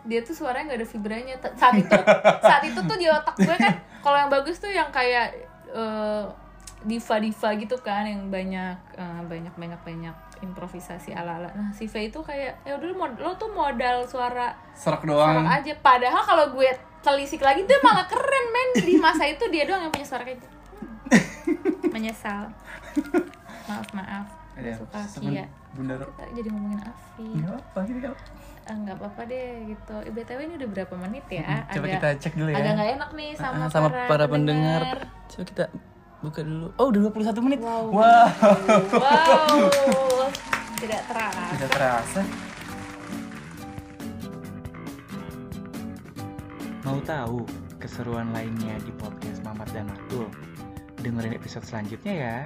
dia 0.00 0.20
tuh 0.24 0.32
suaranya 0.32 0.72
nggak 0.72 0.80
ada 0.80 0.88
vibranya 0.88 1.34
saat 1.60 1.76
itu 1.76 1.92
saat 2.40 2.62
itu 2.64 2.80
tuh 2.80 2.96
di 2.96 3.04
otak 3.04 3.36
gue 3.36 3.52
kan 3.52 3.76
kalau 4.00 4.16
yang 4.16 4.32
bagus 4.32 4.56
tuh 4.56 4.72
yang 4.72 4.88
kayak 4.88 5.28
eh, 5.68 6.24
diva 6.88 7.16
diva 7.20 7.48
gitu 7.60 7.76
kan 7.84 8.08
yang 8.08 8.32
banyak 8.32 8.80
eh, 8.96 9.22
banyak 9.28 9.52
banyak 9.60 9.80
banyak 9.84 10.16
improvisasi 10.40 11.12
ala 11.12 11.36
ala 11.36 11.52
nah 11.52 11.68
si 11.76 11.84
Fe 11.84 12.08
itu 12.08 12.16
kayak 12.24 12.64
ya 12.64 12.80
udah 12.80 12.96
mod- 12.96 13.20
lo 13.20 13.36
tuh 13.36 13.52
modal 13.52 14.08
suara 14.08 14.56
serak 14.72 15.04
doang. 15.04 15.44
aja. 15.44 15.76
Padahal 15.84 16.24
kalau 16.24 16.46
gue 16.56 16.72
telisik 17.04 17.44
lagi 17.44 17.68
dia 17.68 17.76
malah 17.84 18.08
keren 18.08 18.46
men. 18.48 18.68
Di 18.80 18.96
masa 18.96 19.28
itu 19.28 19.44
dia 19.52 19.68
doang 19.68 19.84
yang 19.84 19.92
punya 19.92 20.08
suara 20.08 20.24
kayak 20.24 20.40
gitu. 20.40 20.48
Hmm. 20.48 21.92
menyesal. 21.92 22.48
Maaf 23.68 23.88
maaf 23.92 24.26
Ada 24.52 24.70
suka 24.76 24.98
Kia 25.16 25.44
bunda 25.70 25.94
Ro- 25.94 26.10
kita 26.10 26.24
jadi 26.32 26.48
ngomongin 26.48 26.80
Afi 26.82 27.26
Nggak 27.32 27.54
apa 27.54 27.78
gitu 27.84 27.98
ya. 28.00 28.10
Ah, 28.62 28.76
nggak 28.76 28.96
apa-apa 28.96 29.20
deh 29.24 29.46
gitu 29.66 29.94
Eh, 30.00 30.12
btw 30.12 30.38
ini 30.40 30.54
udah 30.56 30.68
berapa 30.70 30.94
menit 30.98 31.24
ya 31.28 31.42
Hmm, 31.42 31.62
Coba 31.70 31.84
agak 31.84 31.94
kita 31.96 32.08
cek 32.20 32.32
dulu 32.34 32.48
ya. 32.48 32.56
agak 32.56 32.72
nggak 32.72 32.90
enak 32.94 33.10
nih 33.12 33.30
sama, 33.34 33.54
Ah, 33.56 33.68
sama 33.68 33.88
para, 34.06 34.24
pendengar. 34.26 34.82
Coba 35.26 35.44
kita 35.44 35.64
buka 36.20 36.40
dulu. 36.40 36.66
Oh, 36.76 36.86
udah 36.86 37.00
21 37.02 37.40
menit. 37.42 37.60
wow 37.60 37.84
Wah, 37.90 38.28
wow 38.92 40.28
tidak 40.76 41.02
terasa 41.06 41.42
tidak 41.52 41.70
terasa. 41.70 42.20
Mau 46.80 46.98
tahu 47.00 47.44
keseruan 47.76 48.32
lainnya 48.32 48.74
di 48.80 48.92
podcast 48.92 49.40
Mamat 49.40 49.68
dan 49.70 49.86
Matul? 49.86 50.26
Dengerin 50.98 51.32
episode 51.32 51.62
selanjutnya 51.62 52.12
ya. 52.12 52.36